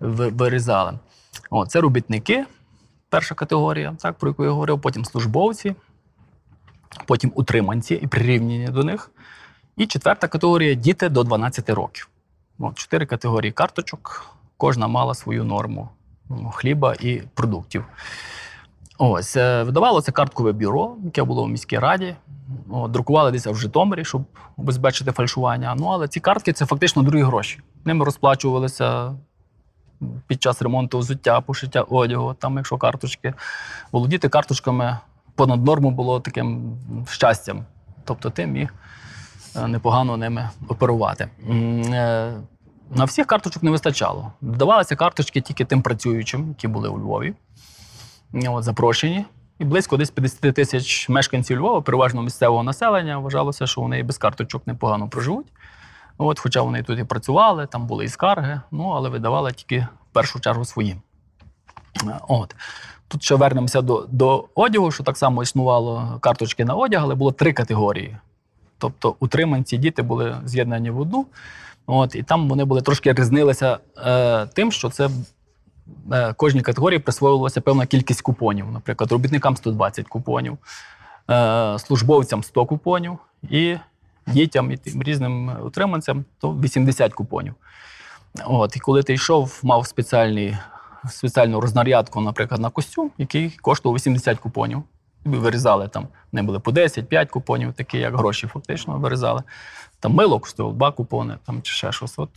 [0.00, 0.98] Вирізали.
[1.50, 2.46] От, це робітники,
[3.08, 5.74] перша категорія, так, про яку я говорив, потім службовці,
[7.06, 9.10] потім утриманці і прирівняні до них.
[9.80, 12.08] І четверта категорія діти до 12 років.
[12.58, 14.26] От, чотири категорії карточок,
[14.56, 15.88] кожна мала свою норму
[16.28, 17.84] ну, хліба і продуктів.
[18.98, 22.14] Ось, е, видавало карткове бюро, яке було в міській раді.
[22.70, 24.22] От, друкували десь в Житомирі, щоб
[24.56, 25.74] обезпечити фальшування.
[25.78, 27.60] Ну, але ці картки це фактично другі гроші.
[27.84, 29.14] Ними розплачувалися
[30.26, 33.34] під час ремонту взуття, пошиття одягу, там, якщо карточки.
[33.92, 34.98] Володіти карточками
[35.34, 36.76] понад норму було таким
[37.08, 37.64] щастям.
[38.04, 38.74] Тобто ти міг
[39.54, 41.28] непогано ними оперувати.
[41.50, 42.32] Е,
[42.90, 44.32] На всіх карточок не вистачало.
[44.40, 47.34] Давалися карточки тільки тим працюючим, які були у Львові.
[48.48, 49.24] От, запрошені.
[49.58, 54.66] І близько десь 50 тисяч мешканців Львова, переважно місцевого населення, вважалося, що вони без карточок
[54.66, 55.46] непогано проживуть.
[56.18, 60.14] От, хоча вони тут і працювали, там були і скарги, ну, але видавали тільки в
[60.14, 60.96] першу чергу свої.
[62.06, 62.56] Е, От.
[63.08, 67.32] Тут ще вернемося до, до одягу, що так само існувало карточки на одяг, але було
[67.32, 68.16] три категорії.
[68.80, 71.26] Тобто утриманці діти були з'єднані в одну.
[71.86, 75.10] От, і там вони були трошки різнилися е, тим, що це
[76.12, 78.72] е, кожній категорії присвоювалася певна кількість купонів.
[78.72, 80.58] Наприклад, робітникам 120 купонів,
[81.30, 83.18] е, службовцям 100 купонів
[83.50, 83.76] і
[84.26, 87.54] дітям і тим різним утриманцям то 80 купонів.
[88.46, 90.56] От, і коли ти йшов, мав спеціальний,
[91.08, 94.82] спеціальну рознарядку, наприклад, на костюм, який коштував 80 купонів.
[95.24, 99.42] Вирізали там, вони були по 10-5 купонів, такі як гроші фактично вирізали.
[100.00, 102.18] Там мило коштувало 2 купони, там чи ще щось.
[102.18, 102.30] От,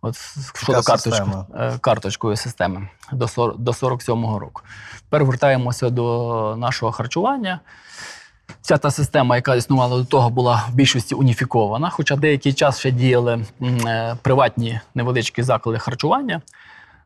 [0.00, 0.16] от
[0.54, 1.46] щодо система.
[1.58, 4.62] е, карточкою системи до, сор- до 47-го року.
[5.10, 7.60] Тепер вертаємося до нашого харчування.
[8.62, 12.90] Вся та система, яка існувала до того, була в більшості уніфікована, хоча деякий час ще
[12.90, 16.42] діяли е, приватні невеличкі заклади харчування,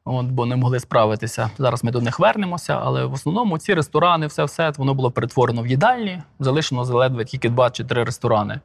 [0.04, 1.50] от, бо не могли справитися.
[1.58, 5.62] Зараз ми до них вернемося, але в основному ці ресторани, все все воно було перетворено
[5.62, 8.60] в їдальні, залишено заледве тільки два чи три ресторани.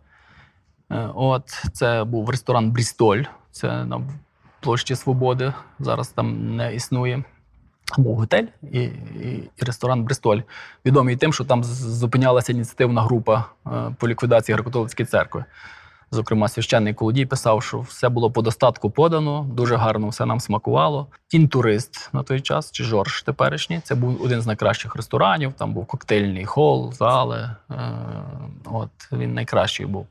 [0.91, 4.01] Е, От це був ресторан Брістоль, це на
[4.59, 5.53] площі Свободи.
[5.79, 7.23] Зараз там не існує.
[7.97, 10.41] Був готель і, і, і ресторан Бристоль.
[10.85, 13.69] Відомий тим, що там зупинялася ініціативна група е,
[13.99, 15.45] по ліквідації греко-католицької церкви.
[16.13, 21.07] Зокрема, священний Колодій писав, що все було по достатку подано, дуже гарно все нам смакувало.
[21.31, 25.53] Інтурист на той час, чи Жорж теперішній, це був один з найкращих ресторанів.
[25.53, 27.49] Там був коктейльний хол, зали.
[27.71, 27.75] Е,
[28.65, 30.07] от він найкращий був.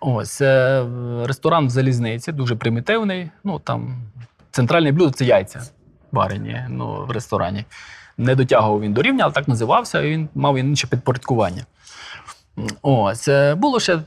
[0.00, 0.86] Ось е,
[1.24, 3.30] ресторан в залізниці, дуже примітивний.
[3.44, 4.02] Ну там
[4.50, 5.62] центральне блюдо це яйця
[6.12, 7.64] варені ну, в ресторані.
[8.18, 11.66] Не дотягував він до рівня, але так називався, і він мав інше підпорядкування.
[12.82, 13.98] Ось е, було ще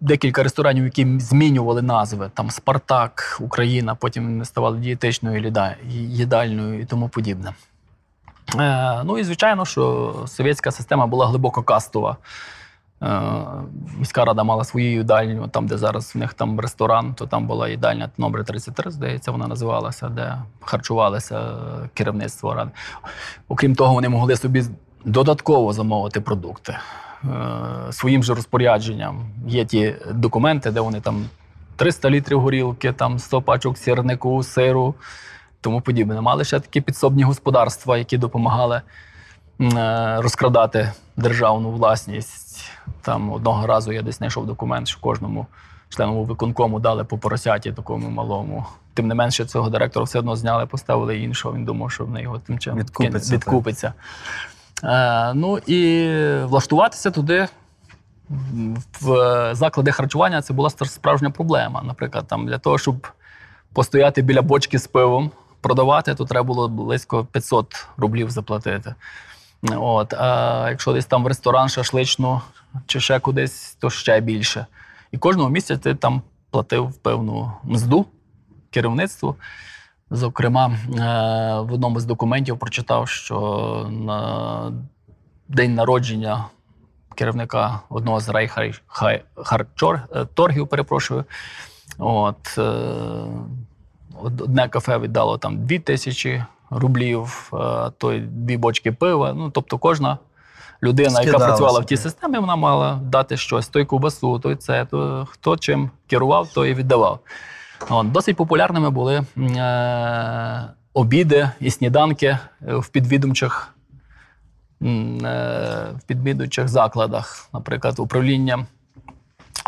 [0.00, 5.52] декілька ресторанів, які змінювали назви: там Спартак, Україна, потім ставали дієтичною
[5.92, 7.52] їдальною і тому подібне.
[8.58, 12.16] Е, ну і звичайно, що совєтська система була глибоко кастова.
[13.02, 13.20] Е,
[13.98, 17.68] Міська рада мала свою їдальню, там, де зараз в них там ресторан, то там була
[17.68, 22.70] їдальня номер 33, здається, вона називалася, де харчувалося е, керівництво ради.
[23.48, 24.64] Окрім того, вони могли собі
[25.04, 26.76] додатково замовити продукти
[27.90, 29.26] своїм же розпорядженням.
[29.46, 31.24] Є ті документи, де вони там
[31.76, 34.94] 300 літрів горілки, там 100 пачок сірнику, сиру,
[35.60, 36.20] тому подібне.
[36.20, 38.82] Мали ще такі підсобні господарства, які допомагали
[39.60, 42.70] е, розкрадати державну власність.
[43.02, 45.46] Там одного разу я десь знайшов документ, що кожному
[45.88, 48.66] члену виконкому дали по поросяті такому малому.
[48.94, 51.54] Тим не менше, цього директора все одно зняли, поставили іншого.
[51.54, 53.92] Він думав, що в неї його тим чим Відкупиться, відкупиться.
[54.84, 56.08] Е, ну і
[56.44, 57.48] влаштуватися туди.
[59.00, 61.82] В заклади харчування це була справжня проблема.
[61.82, 63.06] Наприклад, там для того, щоб
[63.72, 68.94] постояти біля бочки з пивом, продавати, то треба було близько 500 рублів заплатити.
[69.76, 72.40] От, а якщо десь там в ресторан шашличну
[72.86, 74.66] чи ще кудись, то ще більше.
[75.12, 78.06] І кожного місяця ти там платив певну мзду
[78.70, 79.36] керівництву.
[80.10, 80.72] Зокрема, е,
[81.60, 84.72] в одному з документів прочитав, що на
[85.48, 86.44] день народження
[87.14, 91.24] керівника одного з райхарторгів, перепрошую,
[91.98, 92.62] От, е,
[94.22, 97.56] одне кафе віддало там 2 тисячі рублів, е,
[97.98, 99.32] то дві бочки пива.
[99.32, 100.18] Ну, тобто кожна
[100.82, 105.28] людина, яка працювала в тій системі, вона мала дати щось: той ковбасу, той це, то
[105.30, 107.20] хто чим керував, той і віддавав.
[107.90, 110.60] От, досить популярними були е,
[110.94, 113.74] обіди і сніданки е, в підвідомчих,
[114.82, 114.86] е,
[115.98, 118.66] в підвідомчих закладах, наприклад, управління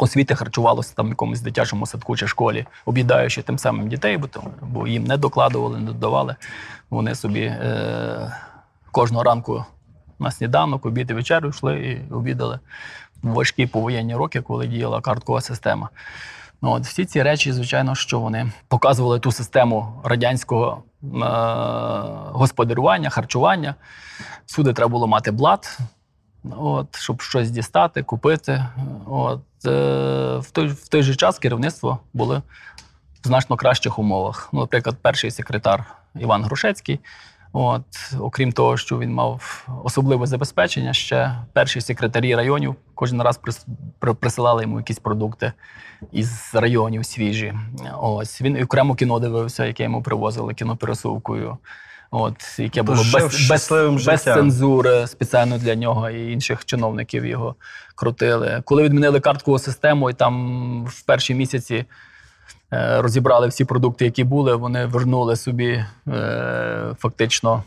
[0.02, 4.42] освіти харчувалося там в якомусь дитячому садку чи школі, об'їдаючи тим самим дітей, бо, то,
[4.62, 6.36] бо їм не докладували, не додавали.
[6.90, 8.32] Вони собі е,
[8.92, 9.64] кожного ранку
[10.18, 12.58] на сніданок, обід і вечерю йшли і обідали
[13.22, 15.88] в важкі повоєнні роки, коли діяла карткова система.
[16.62, 21.08] Ну, от, всі ці речі, звичайно, що вони показували ту систему радянського е-
[22.32, 23.74] господарювання, харчування.
[24.46, 25.78] Всюди треба було мати блат,
[26.56, 28.64] от, щоб щось дістати, купити.
[29.06, 32.42] От, е- в, той, в той же час керівництво було
[33.24, 34.48] в значно кращих умовах.
[34.52, 35.84] Ну, наприклад, перший секретар
[36.14, 37.00] Іван Грушецький.
[37.52, 37.84] От,
[38.20, 44.62] окрім того, що він мав особливе забезпечення, ще перші секретарі районів кожен раз прис- присилали
[44.62, 45.52] йому якісь продукти
[46.12, 47.54] із районів свіжі.
[48.00, 51.58] Ось він і окремо кіно дивився, яке йому привозили кінопересувкою.
[52.10, 57.54] От, яке було без, без, без цензури спеціально для нього і інших чиновників його
[57.94, 58.62] крутили.
[58.64, 61.84] Коли відмінили карткову систему, і там в перші місяці
[62.70, 67.62] розібрали всі продукти, які були, вони вернули собі е, фактично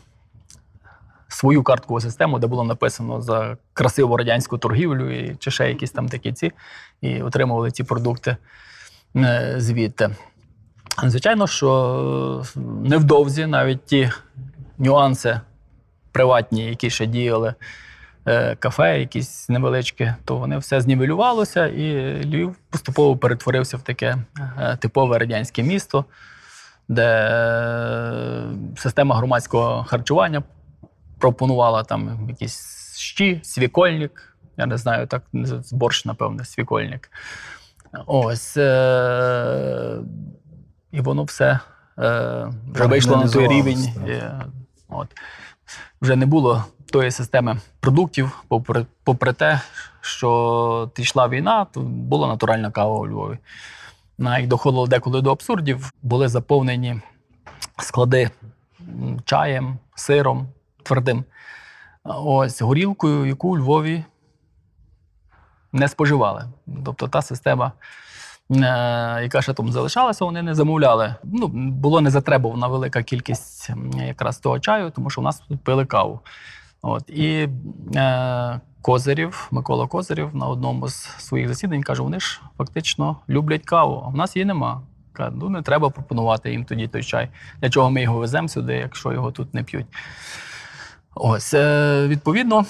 [1.28, 6.08] свою карткову систему, де було написано за красиву радянську торгівлю і, чи ще якісь там
[6.08, 6.52] такі ці,
[7.00, 8.36] і отримували ці продукти
[9.16, 10.16] е, звідти.
[11.04, 14.10] Звичайно, що е, невдовзі навіть ті
[14.78, 15.40] нюанси
[16.12, 17.54] приватні, які ще діяли, е,
[18.58, 24.16] кафе, якісь невеличкі, то вони все знівелювалося, і Львів поступово перетворився в таке
[24.58, 26.04] е, типове радянське місто,
[26.88, 28.42] де е,
[28.76, 30.42] система громадського харчування
[31.18, 34.36] пропонувала там якісь щі, свікольник.
[34.56, 35.22] Я не знаю, так
[35.72, 37.10] борщ, напевне, свікольник.
[38.06, 38.56] Ось.
[38.56, 39.98] Е-
[40.92, 41.58] і воно все
[41.98, 43.88] е- вже вийшло на той рівень.
[44.08, 44.40] Е,
[44.88, 45.08] от.
[46.02, 49.60] Вже не було тої системи продуктів, попри, попри те,
[50.00, 53.38] що йшла війна, то була натуральна кава у Львові.
[54.18, 57.00] Навіть доходило деколи до абсурдів, були заповнені
[57.78, 58.30] склади
[59.24, 60.48] чаєм, сиром
[60.82, 61.24] твердим.
[62.04, 64.04] Ось горілкою, яку у Львові
[65.72, 66.44] не споживали.
[66.84, 67.72] Тобто та система,
[69.22, 71.14] яка ще там залишалася, вони не замовляли.
[71.24, 73.70] Ну, було не затребувана велика кількість
[74.06, 76.20] якраз того чаю, тому що в нас тут пили каву.
[76.82, 77.10] От.
[77.10, 77.48] І
[77.96, 84.02] е, Козирів, Микола Козирів на одному з своїх засідань каже: вони ж фактично люблять каву,
[84.06, 84.82] а в нас її нема.
[85.12, 87.28] Каже, ну не треба пропонувати їм тоді той чай.
[87.60, 89.86] Для чого ми його веземо сюди, якщо його тут не п'ють?
[91.14, 92.64] Ось, е, відповідно,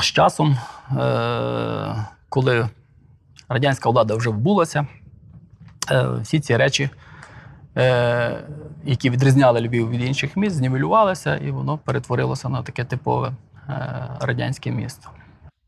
[0.00, 0.58] з часом,
[0.96, 2.68] е, коли
[3.52, 4.86] радянська влада вже вбулася,
[5.90, 6.90] е, всі ці речі,
[7.76, 8.44] е,
[8.84, 13.32] які відрізняли Львів від інших міст, знівелювалися, і воно перетворилося на таке типове
[13.68, 15.08] е, радянське місто.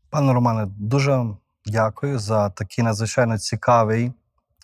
[0.09, 1.25] Пане Романе, дуже
[1.65, 4.11] дякую за такий надзвичайно цікавий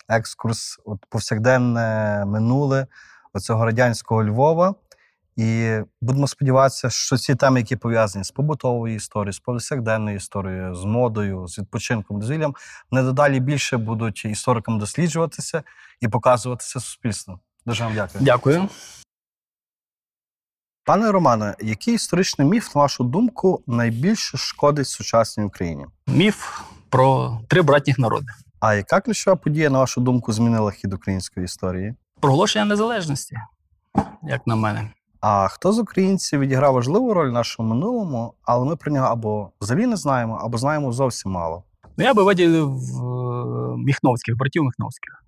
[0.08, 2.86] екскурс, от повсякденне минуле
[3.32, 4.74] оцього радянського Львова.
[5.36, 10.84] І будемо сподіватися, що ці теми, які пов'язані з побутовою історією, з повсякденною історією, з
[10.84, 12.54] модою, з відпочинком, дозвіллям,
[12.90, 15.62] не додалі більше будуть історикам досліджуватися
[16.00, 17.38] і показуватися суспільству.
[17.66, 18.24] Дуже вам дякую.
[18.24, 18.68] Дякую.
[20.84, 25.86] Пане Романе, який історичний міф, на вашу думку, найбільше шкодить сучасній Україні?
[26.06, 28.26] Міф про три братніх народи.
[28.60, 31.94] А яка ключова подія, на вашу думку, змінила хід української історії?
[32.20, 33.36] Проголошення незалежності,
[34.22, 34.90] як на мене.
[35.22, 39.50] А хто з українців відіграв важливу роль в нашому минулому, але ми про нього або
[39.60, 41.64] взагалі не знаємо, або знаємо зовсім мало.
[41.96, 45.24] Ну, я би виділив е, Міхновських, братів Міхновських.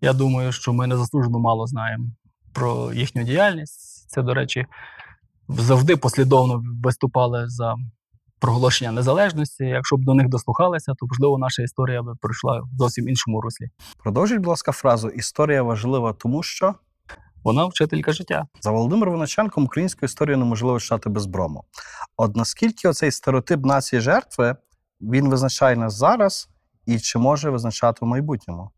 [0.00, 2.04] Я думаю, що ми незаслужено мало знаємо
[2.52, 4.10] про їхню діяльність.
[4.10, 4.66] Це, до речі,
[5.48, 7.74] завжди послідовно виступали за
[8.38, 9.64] проголошення незалежності.
[9.64, 13.66] Якщо б до них дослухалися, то можливо наша історія би пройшла в зовсім іншому руслі.
[14.02, 16.74] Продовжіть, будь ласка, фразу Історія важлива, тому що
[17.44, 18.46] Вона вчителька життя.
[18.60, 21.64] за Володимиром Виноченком українську історію неможливо читати без брому.
[22.16, 24.56] От наскільки оцей стереотип нації жертви
[25.00, 26.48] він визначає нас зараз
[26.86, 28.70] і чи може визначати в майбутньому?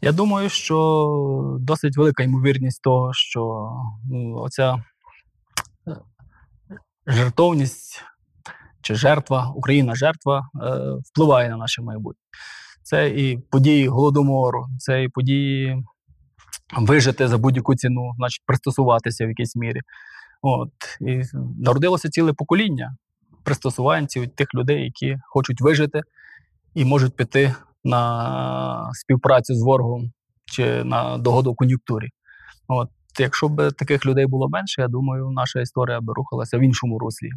[0.00, 3.70] Я думаю, що досить велика ймовірність того, що
[4.10, 4.84] ну, оця
[5.88, 5.96] е,
[7.06, 8.02] жертовність
[8.82, 12.22] чи жертва, Україна жертва е, впливає на наше майбутнє.
[12.82, 15.84] Це і події голодомору, це і події
[16.76, 19.80] вижити за будь-яку ціну, значить, пристосуватися в якійсь мірі.
[20.42, 20.72] От.
[21.00, 21.22] І
[21.58, 22.96] народилося ціле покоління
[23.44, 26.00] пристосуванців, тих людей, які хочуть вижити
[26.74, 27.54] і можуть піти
[27.84, 30.12] на співпрацю з ворогом
[30.44, 32.08] чи на догоду в кон'юнктурі.
[32.68, 32.88] От.
[33.18, 37.30] Якщо б таких людей було менше, я думаю, наша історія би рухалася в іншому руслі.